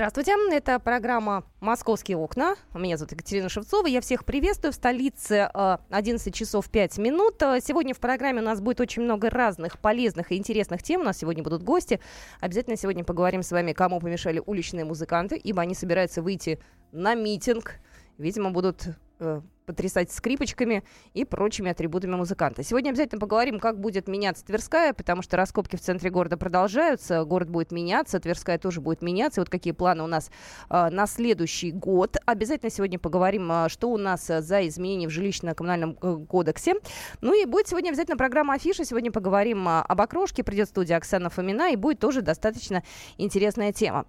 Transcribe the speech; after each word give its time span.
Здравствуйте, 0.00 0.34
это 0.50 0.78
программа 0.78 1.44
«Московские 1.60 2.16
окна». 2.16 2.56
Меня 2.72 2.96
зовут 2.96 3.12
Екатерина 3.12 3.50
Шевцова. 3.50 3.86
Я 3.86 4.00
всех 4.00 4.24
приветствую. 4.24 4.72
В 4.72 4.74
столице 4.74 5.50
11 5.52 6.26
э, 6.26 6.30
часов 6.30 6.70
5 6.70 6.96
минут. 6.96 7.42
Э, 7.42 7.60
сегодня 7.62 7.92
в 7.92 8.00
программе 8.00 8.40
у 8.40 8.44
нас 8.44 8.62
будет 8.62 8.80
очень 8.80 9.02
много 9.02 9.28
разных 9.28 9.78
полезных 9.78 10.32
и 10.32 10.38
интересных 10.38 10.82
тем. 10.82 11.02
У 11.02 11.04
нас 11.04 11.18
сегодня 11.18 11.42
будут 11.42 11.62
гости. 11.64 12.00
Обязательно 12.40 12.78
сегодня 12.78 13.04
поговорим 13.04 13.42
с 13.42 13.50
вами, 13.50 13.74
кому 13.74 14.00
помешали 14.00 14.42
уличные 14.46 14.86
музыканты, 14.86 15.36
ибо 15.36 15.60
они 15.60 15.74
собираются 15.74 16.22
выйти 16.22 16.60
на 16.92 17.14
митинг. 17.14 17.74
Видимо, 18.16 18.52
будут 18.52 18.86
э, 19.18 19.42
потрясать 19.70 20.10
скрипочками 20.10 20.82
и 21.14 21.24
прочими 21.24 21.70
атрибутами 21.70 22.16
музыканта. 22.16 22.64
Сегодня 22.64 22.90
обязательно 22.90 23.20
поговорим, 23.20 23.60
как 23.60 23.78
будет 23.78 24.08
меняться 24.08 24.44
Тверская, 24.44 24.92
потому 24.92 25.22
что 25.22 25.36
раскопки 25.36 25.76
в 25.76 25.80
центре 25.80 26.10
города 26.10 26.36
продолжаются, 26.36 27.24
город 27.24 27.48
будет 27.50 27.70
меняться, 27.70 28.18
Тверская 28.18 28.58
тоже 28.58 28.80
будет 28.80 29.00
меняться. 29.00 29.40
Вот 29.40 29.48
какие 29.48 29.72
планы 29.72 30.02
у 30.02 30.08
нас 30.08 30.30
э, 30.68 30.88
на 30.90 31.06
следующий 31.06 31.70
год. 31.70 32.16
Обязательно 32.26 32.70
сегодня 32.70 32.98
поговорим, 32.98 33.50
э, 33.50 33.68
что 33.68 33.90
у 33.90 33.96
нас 33.96 34.28
э, 34.28 34.42
за 34.42 34.66
изменения 34.66 35.06
в 35.06 35.12
жилищно-коммунальном 35.12 35.96
э, 36.02 36.26
кодексе. 36.26 36.74
Ну 37.20 37.40
и 37.40 37.44
будет 37.46 37.68
сегодня 37.68 37.90
обязательно 37.90 38.16
программа 38.16 38.54
Афиша. 38.54 38.84
Сегодня 38.84 39.12
поговорим 39.12 39.68
об 39.68 40.00
окрошке. 40.00 40.42
Придет 40.42 40.68
студия 40.68 40.96
Оксана 40.96 41.30
Фомина, 41.30 41.70
и 41.70 41.76
будет 41.76 42.00
тоже 42.00 42.22
достаточно 42.22 42.82
интересная 43.18 43.72
тема. 43.72 44.06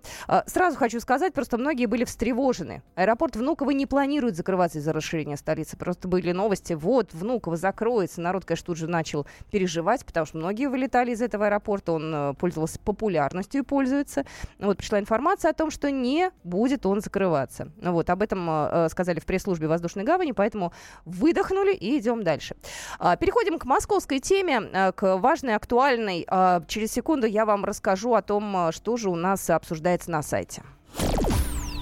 Сразу 0.48 0.78
хочу 0.78 1.00
сказать, 1.00 1.34
просто 1.34 1.60
многие 1.60 1.86
были 1.86 2.04
встревожены. 2.04 2.82
Аэропорт 2.96 3.36
Внуково 3.36 3.72
не 3.72 3.86
планирует 3.86 4.36
закрываться 4.36 4.80
из-за 4.80 4.94
расширения 4.94 5.38
столицы. 5.52 5.76
Просто 5.76 6.08
были 6.08 6.32
новости, 6.32 6.74
вот, 6.74 7.14
Внуково 7.14 7.58
закроется. 7.58 8.22
Народ, 8.22 8.46
конечно, 8.46 8.68
тут 8.68 8.78
же 8.78 8.88
начал 8.88 9.28
переживать, 9.52 10.06
потому 10.06 10.26
что 10.26 10.38
многие 10.38 10.68
вылетали 10.68 11.12
из 11.12 11.22
этого 11.22 11.48
аэропорта, 11.48 11.92
он 11.92 12.14
э, 12.14 12.34
пользовался 12.36 12.80
популярностью 12.80 13.62
и 13.62 13.66
пользуется. 13.66 14.24
Вот 14.60 14.78
пришла 14.78 15.00
информация 15.00 15.52
о 15.52 15.54
том, 15.54 15.70
что 15.70 15.92
не 15.92 16.32
будет 16.44 16.86
он 16.86 17.02
закрываться. 17.02 17.72
Вот, 17.82 18.10
об 18.10 18.22
этом 18.22 18.48
э, 18.50 18.88
сказали 18.90 19.20
в 19.20 19.26
пресс-службе 19.26 19.68
воздушной 19.68 20.06
гавани, 20.06 20.32
поэтому 20.32 20.72
выдохнули 21.04 21.74
и 21.74 22.00
идем 22.00 22.24
дальше. 22.24 22.56
А, 23.00 23.18
переходим 23.18 23.60
к 23.60 23.66
московской 23.66 24.20
теме, 24.20 24.62
э, 24.72 24.92
к 24.94 25.18
важной, 25.18 25.56
актуальной. 25.56 26.26
А, 26.30 26.64
через 26.68 26.94
секунду 26.94 27.28
я 27.28 27.46
вам 27.46 27.66
расскажу 27.66 28.14
о 28.14 28.22
том, 28.22 28.72
что 28.72 28.96
же 28.96 29.10
у 29.10 29.16
нас 29.16 29.50
обсуждается 29.50 30.12
на 30.12 30.22
сайте. 30.22 30.64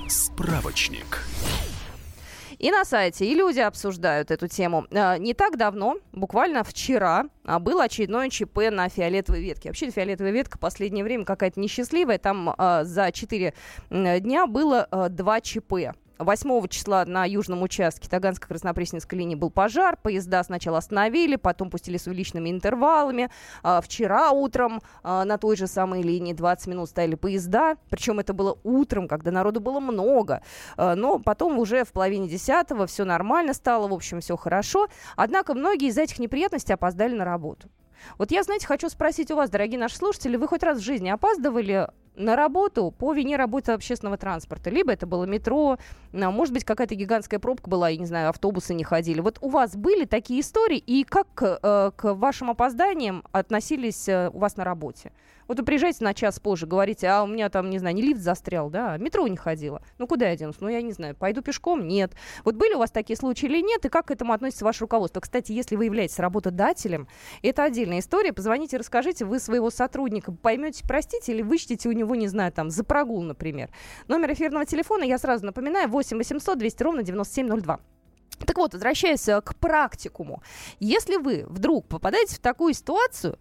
Справочник. 0.08 1.24
И 2.60 2.72
на 2.72 2.84
сайте, 2.84 3.26
и 3.26 3.34
люди 3.34 3.60
обсуждают 3.60 4.32
эту 4.32 4.50
тему. 4.50 4.86
А, 4.92 5.18
не 5.18 5.34
так 5.34 5.58
давно, 5.58 5.96
буквально 6.12 6.66
вчера, 6.66 7.26
а, 7.46 7.58
был 7.58 7.80
очередной 7.80 8.30
ЧП 8.30 8.70
на 8.70 8.90
фиолетовой 8.90 9.42
ветке. 9.42 9.70
Вообще 9.70 9.90
фиолетовая 9.90 10.34
ветка 10.34 10.58
в 10.58 10.60
последнее 10.60 11.06
время 11.06 11.24
какая-то 11.24 11.58
несчастливая. 11.58 12.18
Там 12.18 12.54
а, 12.58 12.84
за 12.84 13.14
4 13.14 13.54
дня 13.90 14.46
было 14.46 14.90
2 15.10 15.42
ЧП. 15.42 15.74
8 16.20 16.68
числа 16.68 17.06
на 17.06 17.24
южном 17.26 17.64
участке 17.64 18.10
Таганско-Краснопресненской 18.10 19.18
линии 19.18 19.36
был 19.36 19.50
пожар. 19.50 19.98
Поезда 19.98 20.44
сначала 20.44 20.80
остановили, 20.80 21.38
потом 21.38 21.70
пустили 21.70 21.96
с 21.98 22.08
увеличенными 22.08 22.50
интервалами. 22.50 23.30
А, 23.64 23.80
вчера 23.80 24.32
утром 24.32 24.82
а, 25.02 25.24
на 25.24 25.38
той 25.38 25.56
же 25.56 25.66
самой 25.66 26.02
линии 26.02 26.34
20 26.34 26.68
минут 26.68 26.90
стояли 26.90 27.16
поезда. 27.16 27.78
Причем 27.90 28.20
это 28.20 28.34
было 28.34 28.58
утром, 28.64 29.08
когда 29.08 29.32
народу 29.32 29.62
было 29.62 29.80
много. 29.80 30.44
А, 30.76 30.96
но 30.96 31.20
потом 31.20 31.58
уже 31.58 31.86
в 31.86 31.94
половине 31.94 32.28
десятого 32.28 32.86
все 32.86 33.06
нормально 33.06 33.54
стало, 33.54 33.88
в 33.88 33.94
общем, 33.94 34.20
все 34.20 34.36
хорошо. 34.36 34.90
Однако 35.16 35.54
многие 35.54 35.88
из 35.88 35.98
этих 35.98 36.20
неприятностей 36.20 36.74
опоздали 36.74 37.16
на 37.16 37.24
работу. 37.24 37.70
Вот 38.18 38.32
я, 38.32 38.44
знаете, 38.44 38.68
хочу 38.68 38.90
спросить 38.90 39.32
у 39.32 39.36
вас, 39.36 39.50
дорогие 39.50 39.80
наши 39.80 39.96
слушатели, 39.96 40.36
вы 40.36 40.48
хоть 40.48 40.64
раз 40.64 40.80
в 40.80 40.84
жизни 40.84 41.10
опаздывали 41.10 41.88
на 42.16 42.36
работу 42.36 42.94
по 42.98 43.14
вине 43.14 43.38
работы 43.38 43.72
общественного 43.72 44.18
транспорта. 44.18 44.70
Либо 44.70 44.92
это 44.92 45.08
было 45.08 45.24
метро, 45.24 45.78
а, 46.14 46.32
может 46.32 46.54
быть, 46.54 46.66
какая-то 46.66 46.96
гигантская 46.96 47.40
пробка 47.40 47.70
была, 47.70 47.90
я 47.90 47.98
не 47.98 48.06
знаю, 48.06 48.30
автобусы 48.30 48.74
не 48.74 48.84
ходили. 48.84 49.22
Вот 49.22 49.38
у 49.42 49.50
вас 49.50 49.76
были 49.76 50.06
такие 50.06 50.42
истории, 50.42 50.78
и 50.78 51.04
как 51.06 51.28
э, 51.42 51.92
к 51.96 52.14
вашим 52.14 52.50
опозданиям 52.52 53.24
относились 53.32 54.10
э, 54.10 54.30
у 54.34 54.40
вас 54.40 54.58
на 54.58 54.66
работе? 54.66 55.12
Вот 55.50 55.58
вы 55.58 55.66
приезжаете 55.66 56.04
на 56.04 56.14
час 56.14 56.40
позже, 56.40 56.68
говорите, 56.68 57.08
а 57.08 57.24
у 57.24 57.28
меня 57.28 57.50
там, 57.50 57.72
не 57.72 57.80
знаю, 57.80 57.96
не 57.96 58.04
лифт 58.04 58.22
застрял, 58.22 58.70
да, 58.70 58.98
метро 58.98 59.28
не 59.28 59.36
ходила. 59.36 59.82
Ну, 59.98 60.06
куда 60.06 60.30
я 60.30 60.36
денусь? 60.38 60.58
Ну, 60.60 60.70
я 60.70 60.84
не 60.84 60.92
знаю, 60.92 61.16
пойду 61.16 61.42
пешком? 61.42 61.88
Нет. 61.88 62.14
Вот 62.46 62.54
были 62.54 62.76
у 62.76 62.78
вас 62.78 62.92
такие 62.92 63.18
случаи 63.18 63.48
или 63.48 63.60
нет, 63.60 63.84
и 63.84 63.90
как 63.90 64.06
к 64.06 64.12
этому 64.12 64.34
относится 64.34 64.64
ваше 64.64 64.82
руководство? 64.82 65.22
Кстати, 65.22 65.52
если 65.52 65.76
вы 65.76 65.86
являетесь 65.86 66.20
работодателем, 66.20 67.08
это 67.42 67.64
отдельная 67.64 67.98
история. 67.98 68.32
Позвоните, 68.32 68.78
расскажите, 68.78 69.26
вы 69.26 69.40
своего 69.40 69.72
сотрудника 69.72 70.32
поймете, 70.32 70.84
простите, 70.88 71.34
или 71.34 71.42
вычтите 71.42 71.90
у 71.90 71.94
него, 71.94 72.14
не 72.14 72.28
знаю, 72.28 72.52
там, 72.52 72.70
за 72.70 72.84
прогул, 72.84 73.24
например. 73.24 73.72
Номер 74.08 74.34
эфирного 74.34 74.68
телефона, 74.68 75.02
я 75.02 75.18
сразу 75.18 75.48
напоминаю, 75.48 75.90
8 75.90 76.16
800 76.16 76.60
200 76.60 76.84
ровно 76.84 77.02
9702. 77.02 77.80
Так 78.46 78.58
вот, 78.58 78.74
возвращаясь 78.74 79.28
э, 79.28 79.42
к 79.42 79.56
практикуму, 79.56 80.42
если 80.80 81.18
вы 81.18 81.46
вдруг 81.48 81.88
попадаете 81.88 82.36
в 82.36 82.40
такую 82.40 82.74
ситуацию, 82.74 83.38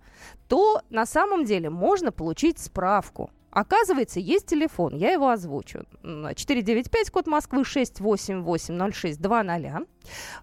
то 0.48 0.82
на 0.90 1.06
самом 1.06 1.44
деле 1.44 1.70
можно 1.70 2.12
получить 2.12 2.58
справку. 2.58 3.30
Оказывается, 3.50 4.20
есть 4.20 4.44
телефон, 4.46 4.94
я 4.94 5.10
его 5.10 5.30
озвучу. 5.30 5.86
495, 6.02 7.10
код 7.10 7.26
Москвы, 7.26 7.62
6880620. 7.62 9.86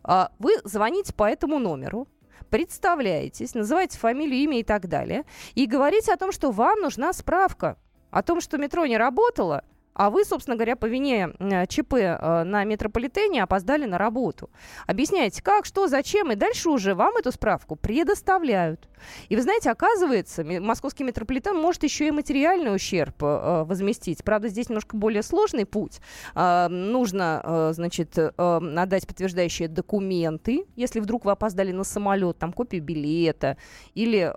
А, 0.04 0.32
вы 0.40 0.58
звоните 0.64 1.14
по 1.14 1.30
этому 1.30 1.60
номеру, 1.60 2.08
представляетесь, 2.50 3.54
называете 3.54 4.00
фамилию, 4.00 4.40
имя 4.40 4.60
и 4.60 4.64
так 4.64 4.88
далее, 4.88 5.24
и 5.54 5.68
говорите 5.68 6.14
о 6.14 6.18
том, 6.18 6.32
что 6.32 6.50
вам 6.52 6.82
нужна 6.82 7.14
справка 7.14 7.78
о 8.12 8.22
том, 8.24 8.42
что 8.42 8.58
метро 8.58 8.86
не 8.86 8.98
работало– 8.98 9.64
а 9.96 10.10
вы, 10.10 10.26
собственно 10.26 10.58
говоря, 10.58 10.76
по 10.76 10.86
вине 10.86 11.30
э, 11.40 11.66
ЧП 11.68 11.94
э, 11.94 12.44
на 12.44 12.66
метрополитене 12.66 13.44
опоздали 13.44 13.86
на 13.86 13.98
работу. 13.98 14.50
Объясняете, 14.88 15.42
как, 15.42 15.66
что, 15.66 15.88
зачем, 15.88 16.32
и 16.32 16.36
дальше 16.36 16.70
уже 16.70 16.94
вам 16.94 17.16
эту 17.18 17.32
справку 17.32 17.78
предоставляют. 17.78 18.90
И 19.30 19.36
вы 19.36 19.42
знаете, 19.42 19.72
оказывается, 19.72 20.44
московский 20.44 21.04
метрополитен 21.04 21.56
может 21.56 21.84
еще 21.84 22.08
и 22.08 22.12
материальный 22.12 22.76
ущерб 22.76 23.24
э, 23.24 23.64
возместить. 23.64 24.24
Правда, 24.24 24.50
здесь 24.50 24.68
немножко 24.68 24.98
более 24.98 25.24
сложный 25.24 25.66
путь. 25.66 26.02
Нужно, 26.36 27.72
значит, 27.74 28.18
отдать 28.18 29.08
подтверждающие 29.08 29.68
документы, 29.68 30.66
если 30.76 31.00
вдруг 31.00 31.24
вы 31.26 31.32
опоздали 31.32 31.72
на 31.72 31.84
самолет, 31.84 32.38
там 32.38 32.52
копию 32.52 32.84
билета 32.84 33.58
или, 33.94 34.34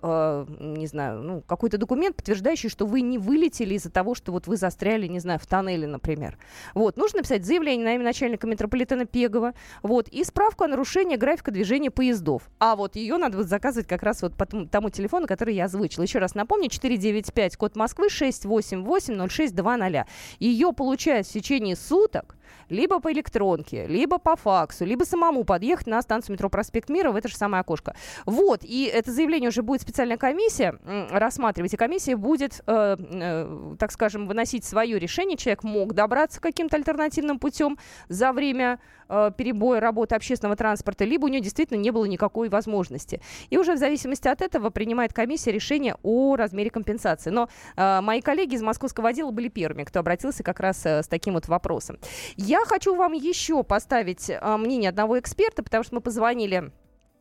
не 0.76 0.86
знаю, 0.86 1.22
ну, 1.22 1.42
какой-то 1.42 1.78
документ, 1.78 2.16
подтверждающий, 2.16 2.68
что 2.68 2.86
вы 2.86 3.00
не 3.00 3.18
вылетели 3.18 3.74
из-за 3.74 3.91
того, 3.91 4.14
что 4.14 4.30
вот 4.30 4.47
вы 4.47 4.56
застряли, 4.56 5.06
не 5.06 5.18
знаю, 5.18 5.41
в 5.41 5.47
тоннеле, 5.48 5.86
например. 5.86 6.38
Вот, 6.75 6.97
нужно 6.97 7.19
написать 7.19 7.44
заявление 7.44 7.84
на 7.84 7.94
имя 7.94 8.04
начальника 8.04 8.47
метрополитена 8.47 9.06
Пегова, 9.06 9.54
вот, 9.82 10.09
и 10.09 10.25
справку 10.25 10.64
о 10.64 10.69
нарушении 10.69 11.16
графика 11.16 11.50
движения 11.50 11.91
поездов. 11.91 12.42
А 12.59 12.76
вот 12.76 12.97
ее 12.97 13.16
надо 13.16 13.38
вот 13.38 13.47
заказывать 13.47 13.88
как 13.88 14.03
раз 14.03 14.22
вот 14.22 14.34
по 14.34 14.47
тому 14.47 14.91
телефону, 14.91 15.26
который 15.26 15.54
я 15.54 15.64
озвучила. 15.64 16.04
Еще 16.04 16.19
раз 16.19 16.34
напомню, 16.34 16.69
495, 16.69 17.56
код 17.56 17.76
Москвы, 17.76 18.09
688-0620. 18.09 20.04
Ее 20.38 20.72
получают 20.72 21.26
в 21.26 21.32
течение 21.32 21.76
суток, 21.76 22.38
либо 22.69 23.00
по 23.00 23.12
электронке, 23.12 23.86
либо 23.86 24.19
по 24.19 24.36
факсу, 24.36 24.84
либо 24.84 25.04
самому 25.04 25.44
подъехать 25.44 25.86
на 25.86 26.00
станцию 26.03 26.34
метро 26.34 26.48
Проспект 26.48 26.88
Мира 26.88 27.10
в 27.10 27.16
это 27.16 27.28
же 27.28 27.36
самое 27.36 27.60
окошко. 27.60 27.94
Вот, 28.26 28.60
и 28.62 28.84
это 28.92 29.10
заявление 29.10 29.48
уже 29.48 29.62
будет 29.62 29.82
специальная 29.82 30.16
комиссия 30.16 30.78
рассматривать, 31.10 31.75
и 31.75 31.76
комиссия 31.76 32.16
будет, 32.16 32.62
э, 32.66 32.97
э, 32.98 33.74
так 33.78 33.92
скажем, 33.92 34.27
выносить 34.27 34.65
свое 34.65 34.98
решение. 34.98 35.36
Человек 35.36 35.65
мог 35.65 35.95
добраться 35.95 36.41
каким-то 36.41 36.77
альтернативным 36.77 37.39
путем 37.39 37.78
за 38.09 38.33
время 38.33 38.80
э, 39.09 39.30
перебоя 39.36 39.80
работы 39.80 40.15
общественного 40.15 40.56
транспорта, 40.56 41.04
либо 41.04 41.24
у 41.24 41.28
нее 41.28 41.41
действительно 41.41 41.78
не 41.78 41.91
было 41.91 42.04
никакой 42.04 42.48
возможности. 42.48 43.21
И 43.50 43.59
уже 43.59 43.74
в 43.74 43.78
зависимости 43.78 44.28
от 44.28 44.42
этого 44.42 44.71
принимает 44.71 45.12
комиссия 45.12 45.53
решение 45.53 45.97
о 46.03 46.36
размере 46.36 46.71
компенсации. 46.71 47.30
Но 47.30 47.48
э, 47.77 48.00
мои 48.00 48.21
коллеги 48.21 48.54
из 48.54 48.62
московского 48.62 49.09
отдела 49.10 49.30
были 49.30 49.48
первыми, 49.48 49.84
кто 49.84 50.00
обратился 50.00 50.42
как 50.42 50.60
раз 50.60 50.84
э, 50.84 51.03
с 51.03 51.09
таким 51.09 51.34
вот 51.34 51.48
вопросом. 51.48 51.98
Я 52.40 52.64
хочу 52.64 52.94
вам 52.94 53.14
еще 53.14 53.64
поставить 53.64 54.30
э, 54.30 54.56
мнение 54.56 54.90
одного 54.90 55.18
эксперта, 55.18 55.64
потому 55.64 55.82
что 55.82 55.96
мы 55.96 56.00
позвонили 56.00 56.70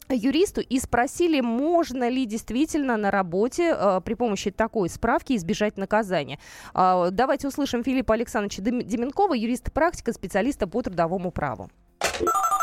юристу 0.10 0.62
и 0.62 0.80
спросили, 0.80 1.42
можно 1.42 2.08
ли 2.08 2.28
действительно 2.28 2.98
на 2.98 3.10
работе 3.10 3.76
э, 3.76 4.00
при 4.06 4.14
помощи 4.14 4.52
такой 4.52 4.90
справки 4.90 5.36
избежать 5.36 5.76
наказания. 5.76 6.38
Э, 6.76 7.10
давайте 7.12 7.48
услышим 7.48 7.84
Филиппа 7.84 8.14
Александровича 8.14 8.62
Деменкова, 8.62 9.34
юриста-практика, 9.34 10.14
специалиста 10.14 10.68
по 10.68 10.84
трудовому 10.84 11.32
праву. 11.32 11.72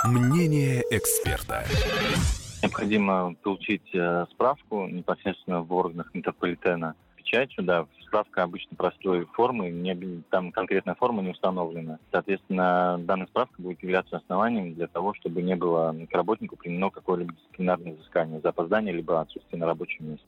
Мнение 0.05 0.85
эксперта. 0.91 1.65
Необходимо 2.63 3.35
получить 3.43 3.93
э, 3.95 4.27
справку 4.31 4.87
непосредственно 4.87 5.63
в 5.63 5.73
органах 5.73 6.15
метрополитена 6.15 6.95
печатью, 7.25 7.65
да, 7.65 7.87
справка 8.07 8.45
обычно 8.45 8.77
простой 8.77 9.27
формы, 9.33 9.71
не, 9.71 10.23
там 10.31 10.53
конкретная 10.53 10.95
форма 10.95 11.23
не 11.23 11.31
установлена. 11.31 11.99
Соответственно, 12.13 12.97
данная 13.01 13.27
справка 13.27 13.61
будет 13.61 13.83
являться 13.83 14.17
основанием 14.17 14.75
для 14.75 14.87
того, 14.87 15.15
чтобы 15.15 15.43
не 15.43 15.57
было 15.57 15.95
к 16.09 16.15
работнику 16.15 16.57
применено 16.57 16.91
какое-либо 16.91 17.33
дисциплинарное 17.33 17.95
взыскание 17.95 18.41
за 18.41 18.51
опоздание 18.51 18.95
либо 18.95 19.21
отсутствие 19.21 19.59
на 19.59 19.67
рабочем 19.67 20.11
месте. 20.11 20.27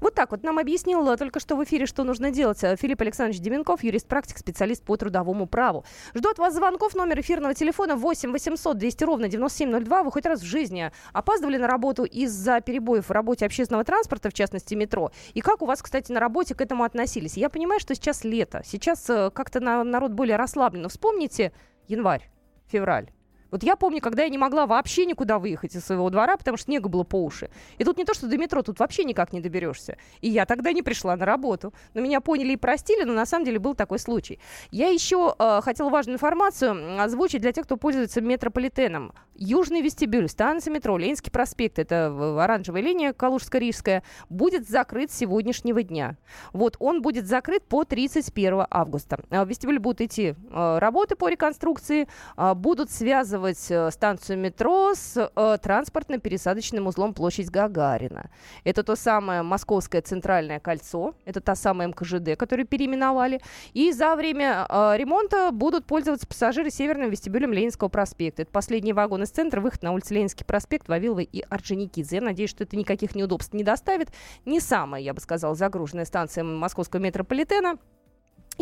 Вот 0.00 0.14
так 0.14 0.30
вот 0.30 0.42
нам 0.42 0.58
объяснил 0.58 1.08
э, 1.10 1.16
только 1.16 1.40
что 1.40 1.56
в 1.56 1.64
эфире, 1.64 1.86
что 1.86 2.04
нужно 2.04 2.30
делать 2.30 2.62
э, 2.62 2.76
Филипп 2.76 3.00
Александрович 3.00 3.40
Деменков, 3.40 3.82
юрист-практик, 3.82 4.38
специалист 4.38 4.84
по 4.84 4.96
трудовому 4.96 5.46
праву. 5.46 5.84
Жду 6.14 6.30
от 6.30 6.38
вас 6.38 6.54
звонков. 6.54 6.94
Номер 6.94 7.20
эфирного 7.20 7.54
телефона 7.54 7.96
8 7.96 8.32
800 8.32 8.76
200 8.76 9.04
ровно 9.04 9.28
9702. 9.28 10.02
Вы 10.02 10.12
хоть 10.12 10.26
раз 10.26 10.40
в 10.40 10.44
жизни 10.44 10.90
опаздывали 11.12 11.56
на 11.56 11.66
работу 11.66 12.04
из-за 12.04 12.60
перебоев 12.60 13.08
в 13.08 13.10
работе 13.10 13.46
общественного 13.46 13.84
транспорта, 13.84 14.30
в 14.30 14.34
частности 14.34 14.74
метро? 14.74 15.12
И 15.34 15.40
как 15.40 15.62
у 15.62 15.66
вас, 15.66 15.82
кстати, 15.82 16.12
на 16.12 16.20
работе 16.20 16.54
к 16.54 16.60
этому 16.60 16.84
относились? 16.84 17.36
Я 17.36 17.48
понимаю, 17.48 17.80
что 17.80 17.94
сейчас 17.94 18.24
лето. 18.24 18.62
Сейчас 18.64 19.08
э, 19.10 19.30
как-то 19.30 19.60
народ 19.60 20.12
более 20.12 20.36
расслаблен. 20.36 20.82
Но 20.82 20.88
вспомните 20.88 21.52
январь, 21.88 22.30
февраль. 22.66 23.10
Вот 23.50 23.62
я 23.62 23.76
помню, 23.76 24.00
когда 24.00 24.22
я 24.22 24.28
не 24.28 24.38
могла 24.38 24.66
вообще 24.66 25.06
никуда 25.06 25.38
выехать 25.38 25.74
из 25.74 25.84
своего 25.84 26.08
двора, 26.10 26.36
потому 26.36 26.56
что 26.56 26.66
снега 26.66 26.88
было 26.88 27.04
по 27.04 27.22
уши. 27.22 27.50
И 27.78 27.84
тут 27.84 27.98
не 27.98 28.04
то, 28.04 28.14
что 28.14 28.26
до 28.26 28.38
метро, 28.38 28.62
тут 28.62 28.78
вообще 28.78 29.04
никак 29.04 29.32
не 29.32 29.40
доберешься. 29.40 29.96
И 30.20 30.28
я 30.28 30.46
тогда 30.46 30.72
не 30.72 30.82
пришла 30.82 31.16
на 31.16 31.26
работу. 31.26 31.72
Но 31.94 32.00
меня 32.00 32.20
поняли 32.20 32.52
и 32.52 32.56
простили, 32.56 33.04
но 33.04 33.12
на 33.12 33.26
самом 33.26 33.44
деле 33.44 33.58
был 33.58 33.74
такой 33.74 33.98
случай. 33.98 34.38
Я 34.70 34.88
еще 34.88 35.34
э, 35.38 35.60
хотела 35.62 35.90
важную 35.90 36.16
информацию 36.16 37.00
озвучить 37.02 37.40
для 37.40 37.52
тех, 37.52 37.64
кто 37.64 37.76
пользуется 37.76 38.20
метрополитеном. 38.20 39.12
Южный 39.34 39.80
вестибюль, 39.80 40.28
станция 40.28 40.72
метро, 40.72 40.96
Ленинский 40.98 41.32
проспект, 41.32 41.78
это 41.78 42.06
оранжевая 42.42 42.82
линия 42.82 43.12
Калужско-Рижская, 43.12 44.02
будет 44.28 44.68
закрыт 44.68 45.10
с 45.10 45.16
сегодняшнего 45.16 45.82
дня. 45.82 46.16
Вот, 46.52 46.76
он 46.78 47.00
будет 47.02 47.26
закрыт 47.26 47.64
по 47.64 47.84
31 47.84 48.66
августа. 48.70 49.20
В 49.30 49.48
вестибюль 49.48 49.78
будут 49.78 50.02
идти 50.02 50.34
э, 50.34 50.78
работы 50.78 51.16
по 51.16 51.28
реконструкции, 51.28 52.06
э, 52.36 52.54
будут 52.54 52.90
связывать 52.90 53.39
связывать 53.40 53.70
э, 53.70 53.90
станцию 53.90 54.38
метро 54.38 54.94
с 54.94 55.16
э, 55.16 55.58
транспортно-пересадочным 55.62 56.86
узлом 56.86 57.14
площадь 57.14 57.50
Гагарина. 57.50 58.30
Это 58.64 58.82
то 58.82 58.96
самое 58.96 59.42
Московское 59.42 60.02
центральное 60.02 60.60
кольцо, 60.60 61.14
это 61.24 61.40
та 61.40 61.54
самая 61.54 61.88
МКЖД, 61.88 62.36
которую 62.36 62.66
переименовали. 62.66 63.40
И 63.72 63.92
за 63.92 64.14
время 64.16 64.66
э, 64.68 64.96
ремонта 64.96 65.50
будут 65.52 65.86
пользоваться 65.86 66.26
пассажиры 66.26 66.70
северным 66.70 67.10
вестибюлем 67.10 67.52
Ленинского 67.52 67.88
проспекта. 67.88 68.42
Это 68.42 68.50
последний 68.50 68.92
вагон 68.92 69.22
из 69.22 69.30
центра, 69.30 69.60
выход 69.60 69.82
на 69.82 69.92
улицу 69.92 70.14
Ленинский 70.14 70.44
проспект, 70.44 70.88
Вавилова 70.88 71.20
и 71.20 71.40
Орджоникидзе. 71.48 72.16
Я 72.16 72.22
надеюсь, 72.22 72.50
что 72.50 72.64
это 72.64 72.76
никаких 72.76 73.14
неудобств 73.14 73.54
не 73.54 73.64
доставит. 73.64 74.08
Не 74.44 74.60
самая, 74.60 75.00
я 75.00 75.14
бы 75.14 75.20
сказала, 75.20 75.54
загруженная 75.54 76.04
станция 76.04 76.44
московского 76.44 77.00
метрополитена. 77.00 77.78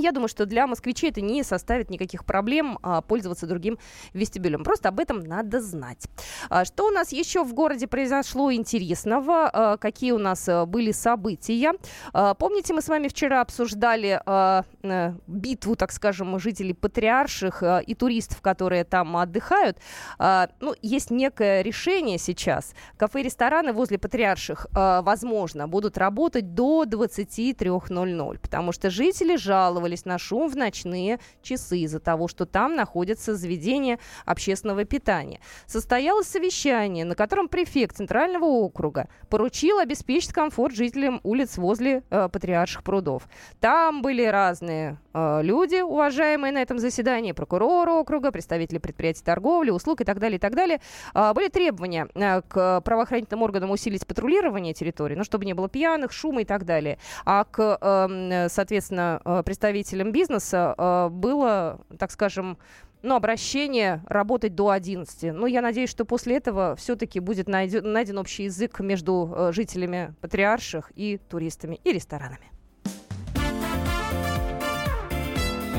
Я 0.01 0.13
думаю, 0.13 0.29
что 0.29 0.47
для 0.47 0.69
москвичей 0.69 1.11
это 1.11 1.21
не 1.21 1.43
составит 1.43 1.91
никаких 1.91 2.25
проблем 2.25 2.79
а, 2.83 3.03
пользоваться 3.03 3.49
другим 3.49 3.79
вестибюлем. 4.13 4.63
Просто 4.63 4.91
об 4.91 5.01
этом 5.01 5.19
надо 5.19 5.61
знать. 5.61 6.07
А, 6.49 6.65
что 6.65 6.87
у 6.87 6.91
нас 6.91 7.11
еще 7.11 7.43
в 7.43 7.53
городе 7.53 7.89
произошло 7.89 8.53
интересного? 8.53 9.51
А, 9.53 9.77
какие 9.77 10.13
у 10.13 10.19
нас 10.19 10.49
а, 10.49 10.67
были 10.67 10.93
события? 10.93 11.73
А, 12.13 12.35
помните, 12.35 12.75
мы 12.75 12.81
с 12.81 12.89
вами 12.89 13.09
вчера 13.09 13.41
обсуждали 13.41 14.23
а, 14.25 14.65
а, 14.85 15.15
битву, 15.27 15.75
так 15.75 15.91
скажем, 15.91 16.39
жителей 16.39 16.75
Патриарших 16.75 17.65
а, 17.65 17.79
и 17.81 17.95
туристов, 17.95 18.41
которые 18.41 18.85
там 18.85 19.17
отдыхают. 19.17 19.79
А, 20.21 20.49
ну, 20.61 20.77
есть 20.81 21.11
некое 21.11 21.63
решение 21.63 22.19
сейчас. 22.19 22.73
Кафе 22.97 23.21
и 23.21 23.25
рестораны 23.25 23.73
возле 23.73 23.99
Патриарших, 23.99 24.69
а, 24.77 25.03
возможно, 25.03 25.67
будут 25.67 25.99
работать 25.99 26.55
до 26.55 26.85
23.00, 26.85 28.39
потому 28.39 28.71
что 28.71 28.91
жители 28.91 29.35
жаловались 29.35 29.88
жаловались 29.89 30.05
на 30.05 30.19
шум 30.19 30.49
в 30.49 30.57
ночные 30.57 31.19
часы 31.43 31.79
из-за 31.79 32.01
того, 32.01 32.29
что 32.29 32.45
там 32.47 32.77
находятся 32.77 33.35
заведения 33.35 33.99
общественного 34.27 34.85
питания. 34.85 35.41
Состоялось 35.67 36.27
совещание, 36.27 37.05
на 37.05 37.15
котором 37.15 37.49
префект 37.49 37.97
Центрального 37.97 38.45
округа 38.45 39.09
поручил 39.31 39.79
обеспечить 39.79 40.33
комфорт 40.33 40.75
жителям 40.75 41.21
улиц 41.23 41.57
возле 41.57 42.03
э, 42.11 42.29
Патриарших 42.29 42.83
прудов. 42.83 43.29
Там 43.61 44.03
были 44.03 44.25
разные 44.25 44.99
э, 45.15 45.41
люди, 45.43 45.81
уважаемые 45.81 46.53
на 46.53 46.63
этом 46.63 46.79
заседании, 46.79 47.33
прокурор 47.33 47.89
округа, 47.89 48.31
представители 48.31 48.79
предприятий 48.79 49.25
торговли, 49.25 49.71
услуг 49.71 50.01
и 50.01 50.05
так 50.05 50.19
далее, 50.19 50.37
и 50.37 50.41
так 50.41 50.55
далее. 50.55 50.81
Э, 51.15 51.33
были 51.35 51.49
требования 51.49 52.09
э, 52.15 52.43
к 52.43 52.81
правоохранительным 52.83 53.43
органам 53.43 53.71
усилить 53.71 54.07
патрулирование 54.07 54.75
территории, 54.75 55.15
ну, 55.15 55.25
чтобы 55.25 55.45
не 55.45 55.55
было 55.55 55.69
пьяных, 55.69 56.13
шума 56.13 56.43
и 56.43 56.45
так 56.45 56.65
далее. 56.65 56.99
А 57.25 57.45
к, 57.45 57.79
э, 57.81 58.49
соответственно, 58.51 59.43
представителям 59.45 59.78
представителям 59.79 60.13
бизнеса 60.13 60.75
э, 60.77 61.09
было, 61.11 61.81
так 61.99 62.11
скажем, 62.11 62.59
ну, 63.03 63.15
обращение 63.15 64.03
работать 64.09 64.55
до 64.55 64.71
11. 64.71 65.33
Ну, 65.33 65.47
я 65.47 65.63
надеюсь, 65.63 65.91
что 65.91 66.05
после 66.05 66.37
этого 66.37 66.75
все-таки 66.77 67.21
будет 67.21 67.49
найден, 67.49 67.93
найден 67.93 68.19
общий 68.19 68.45
язык 68.45 68.81
между 68.81 69.33
э, 69.33 69.53
жителями 69.53 70.15
патриарших 70.21 70.91
и 70.97 71.19
туристами 71.29 71.81
и 71.85 71.93
ресторанами. 71.93 72.51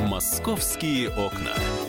Московские 0.07 1.10
окна. 1.10 1.89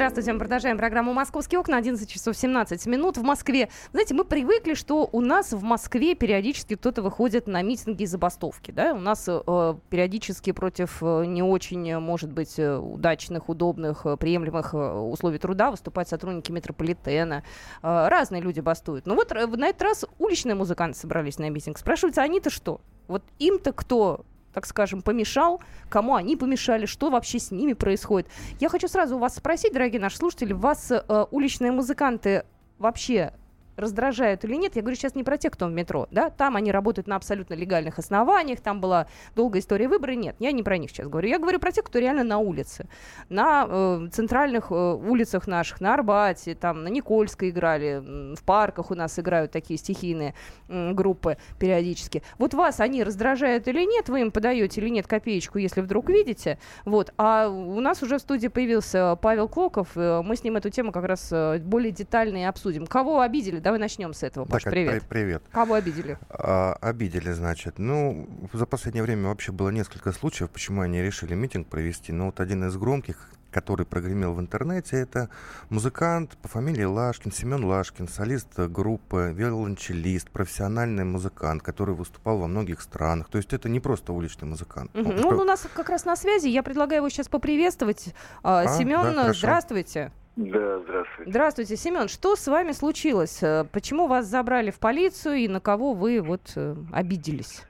Здравствуйте, 0.00 0.32
мы 0.32 0.38
продолжаем 0.38 0.78
программу 0.78 1.12
«Московские 1.12 1.58
окна». 1.58 1.76
11 1.76 2.08
часов 2.08 2.34
17 2.34 2.86
минут 2.86 3.18
в 3.18 3.22
Москве. 3.22 3.68
Знаете, 3.92 4.14
мы 4.14 4.24
привыкли, 4.24 4.72
что 4.72 5.06
у 5.12 5.20
нас 5.20 5.52
в 5.52 5.62
Москве 5.62 6.14
периодически 6.14 6.76
кто-то 6.76 7.02
выходит 7.02 7.46
на 7.46 7.60
митинги 7.60 8.04
и 8.04 8.06
забастовки. 8.06 8.70
Да? 8.70 8.94
У 8.94 8.98
нас 8.98 9.28
э, 9.28 9.74
периодически 9.90 10.52
против 10.52 11.02
э, 11.02 11.26
не 11.26 11.42
очень, 11.42 11.98
может 11.98 12.32
быть, 12.32 12.58
э, 12.58 12.78
удачных, 12.78 13.50
удобных, 13.50 14.06
э, 14.06 14.16
приемлемых 14.16 14.72
условий 14.72 15.36
труда 15.36 15.70
выступают 15.70 16.08
сотрудники 16.08 16.50
метрополитена. 16.50 17.44
Э, 17.82 18.08
разные 18.08 18.40
люди 18.40 18.60
бастуют. 18.60 19.04
Но 19.04 19.14
вот 19.14 19.32
на 19.32 19.66
этот 19.66 19.82
раз 19.82 20.06
уличные 20.18 20.54
музыканты 20.54 20.98
собрались 20.98 21.38
на 21.38 21.50
митинг. 21.50 21.76
Спрашиваются, 21.76 22.22
они-то 22.22 22.48
что? 22.48 22.80
Вот 23.06 23.22
им-то 23.38 23.74
кто 23.74 24.24
так 24.52 24.66
скажем, 24.66 25.02
помешал, 25.02 25.60
кому 25.88 26.14
они 26.14 26.36
помешали, 26.36 26.86
что 26.86 27.10
вообще 27.10 27.38
с 27.38 27.50
ними 27.50 27.72
происходит. 27.72 28.28
Я 28.58 28.68
хочу 28.68 28.88
сразу 28.88 29.16
у 29.16 29.18
вас 29.18 29.36
спросить, 29.36 29.72
дорогие 29.72 30.00
наши 30.00 30.16
слушатели, 30.16 30.52
вас 30.52 30.90
э, 30.90 31.26
уличные 31.30 31.72
музыканты 31.72 32.44
вообще 32.78 33.34
раздражают 33.76 34.44
или 34.44 34.54
нет, 34.54 34.76
я 34.76 34.82
говорю 34.82 34.96
сейчас 34.96 35.14
не 35.14 35.24
про 35.24 35.36
тех, 35.38 35.52
кто 35.52 35.66
в 35.66 35.72
метро, 35.72 36.06
да, 36.10 36.30
там 36.30 36.56
они 36.56 36.72
работают 36.72 37.06
на 37.06 37.16
абсолютно 37.16 37.54
легальных 37.54 37.98
основаниях, 37.98 38.60
там 38.60 38.80
была 38.80 39.06
долгая 39.36 39.60
история 39.60 39.88
выбора, 39.88 40.12
нет, 40.12 40.36
я 40.38 40.52
не 40.52 40.62
про 40.62 40.78
них 40.78 40.90
сейчас 40.90 41.08
говорю, 41.08 41.28
я 41.28 41.38
говорю 41.38 41.58
про 41.58 41.72
тех, 41.72 41.84
кто 41.84 41.98
реально 41.98 42.24
на 42.24 42.38
улице, 42.38 42.86
на 43.28 43.66
э, 43.68 44.08
центральных 44.12 44.70
э, 44.70 44.74
улицах 44.74 45.46
наших, 45.46 45.80
на 45.80 45.94
Арбате, 45.94 46.54
там, 46.54 46.84
на 46.84 46.88
Никольской 46.88 47.50
играли, 47.50 48.34
в 48.34 48.42
парках 48.44 48.90
у 48.90 48.94
нас 48.94 49.18
играют 49.18 49.52
такие 49.52 49.78
стихийные 49.78 50.34
э, 50.68 50.92
группы 50.92 51.36
периодически. 51.58 52.22
Вот 52.38 52.54
вас 52.54 52.80
они 52.80 53.02
раздражают 53.02 53.68
или 53.68 53.84
нет, 53.84 54.08
вы 54.08 54.22
им 54.22 54.30
подаете 54.30 54.80
или 54.80 54.88
нет 54.88 55.06
копеечку, 55.06 55.58
если 55.58 55.80
вдруг 55.80 56.08
видите, 56.08 56.58
вот, 56.84 57.12
а 57.16 57.48
у 57.48 57.80
нас 57.80 58.02
уже 58.02 58.18
в 58.18 58.20
студии 58.20 58.48
появился 58.48 59.16
Павел 59.16 59.48
Клоков, 59.48 59.88
э, 59.96 60.22
мы 60.22 60.36
с 60.36 60.44
ним 60.44 60.56
эту 60.56 60.70
тему 60.70 60.92
как 60.92 61.04
раз 61.04 61.28
э, 61.32 61.58
более 61.58 61.92
детально 61.92 62.38
и 62.38 62.42
обсудим. 62.42 62.86
Кого 62.86 63.20
обидели, 63.20 63.58
Давай 63.70 63.78
начнем 63.78 64.12
с 64.12 64.24
этого. 64.24 64.46
Паш, 64.46 64.64
да, 64.64 64.70
привет. 64.72 65.04
Привет. 65.08 65.44
Кого 65.52 65.74
обидели? 65.74 66.18
А, 66.28 66.76
обидели, 66.80 67.30
значит. 67.30 67.78
Ну, 67.78 68.28
за 68.52 68.66
последнее 68.66 69.04
время 69.04 69.28
вообще 69.28 69.52
было 69.52 69.68
несколько 69.68 70.10
случаев, 70.10 70.50
почему 70.50 70.80
они 70.80 71.00
решили 71.00 71.36
митинг 71.36 71.68
провести. 71.68 72.10
Но 72.10 72.26
вот 72.26 72.40
один 72.40 72.64
из 72.64 72.76
громких, 72.76 73.30
который 73.52 73.86
прогремел 73.86 74.32
в 74.32 74.40
интернете, 74.40 74.96
это 74.96 75.28
музыкант 75.68 76.36
по 76.42 76.48
фамилии 76.48 76.82
Лашкин, 76.82 77.30
Семен 77.30 77.64
Лашкин, 77.64 78.08
солист 78.08 78.58
группы, 78.58 79.32
виолончелист, 79.36 80.30
профессиональный 80.30 81.04
музыкант, 81.04 81.62
который 81.62 81.94
выступал 81.94 82.38
во 82.38 82.48
многих 82.48 82.80
странах. 82.80 83.28
То 83.28 83.38
есть 83.38 83.52
это 83.52 83.68
не 83.68 83.78
просто 83.78 84.12
уличный 84.12 84.48
музыкант. 84.48 84.90
Угу. 84.96 85.10
Он, 85.10 85.24
он 85.26 85.40
у 85.42 85.44
нас 85.44 85.64
как 85.72 85.90
раз 85.90 86.04
на 86.04 86.16
связи. 86.16 86.48
Я 86.48 86.64
предлагаю 86.64 87.02
его 87.02 87.08
сейчас 87.08 87.28
поприветствовать. 87.28 88.16
А, 88.42 88.66
Семен, 88.66 89.14
да, 89.14 89.32
здравствуйте. 89.32 90.10
Да, 90.40 90.78
здравствуйте. 90.78 91.30
Здравствуйте, 91.30 91.76
Семен. 91.76 92.08
Что 92.08 92.34
с 92.34 92.46
вами 92.48 92.72
случилось? 92.72 93.42
Э, 93.42 93.66
почему 93.70 94.06
вас 94.06 94.24
забрали 94.24 94.70
в 94.70 94.78
полицию 94.78 95.34
и 95.36 95.48
на 95.48 95.60
кого 95.60 95.92
вы 95.92 96.22
вот 96.22 96.52
э, 96.56 96.74
обиделись? 96.92 97.62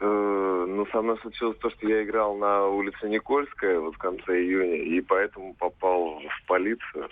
Э, 0.00 0.66
ну, 0.68 0.84
со 0.86 1.02
мной 1.02 1.18
случилось 1.20 1.56
то, 1.58 1.70
что 1.70 1.86
я 1.86 2.02
играл 2.02 2.36
на 2.36 2.66
улице 2.66 3.08
Никольская 3.08 3.78
вот 3.78 3.94
в 3.94 3.98
конце 3.98 4.42
июня, 4.42 4.76
и 4.76 5.00
поэтому 5.02 5.54
попал 5.54 6.20
в 6.20 6.46
полицию. 6.48 7.08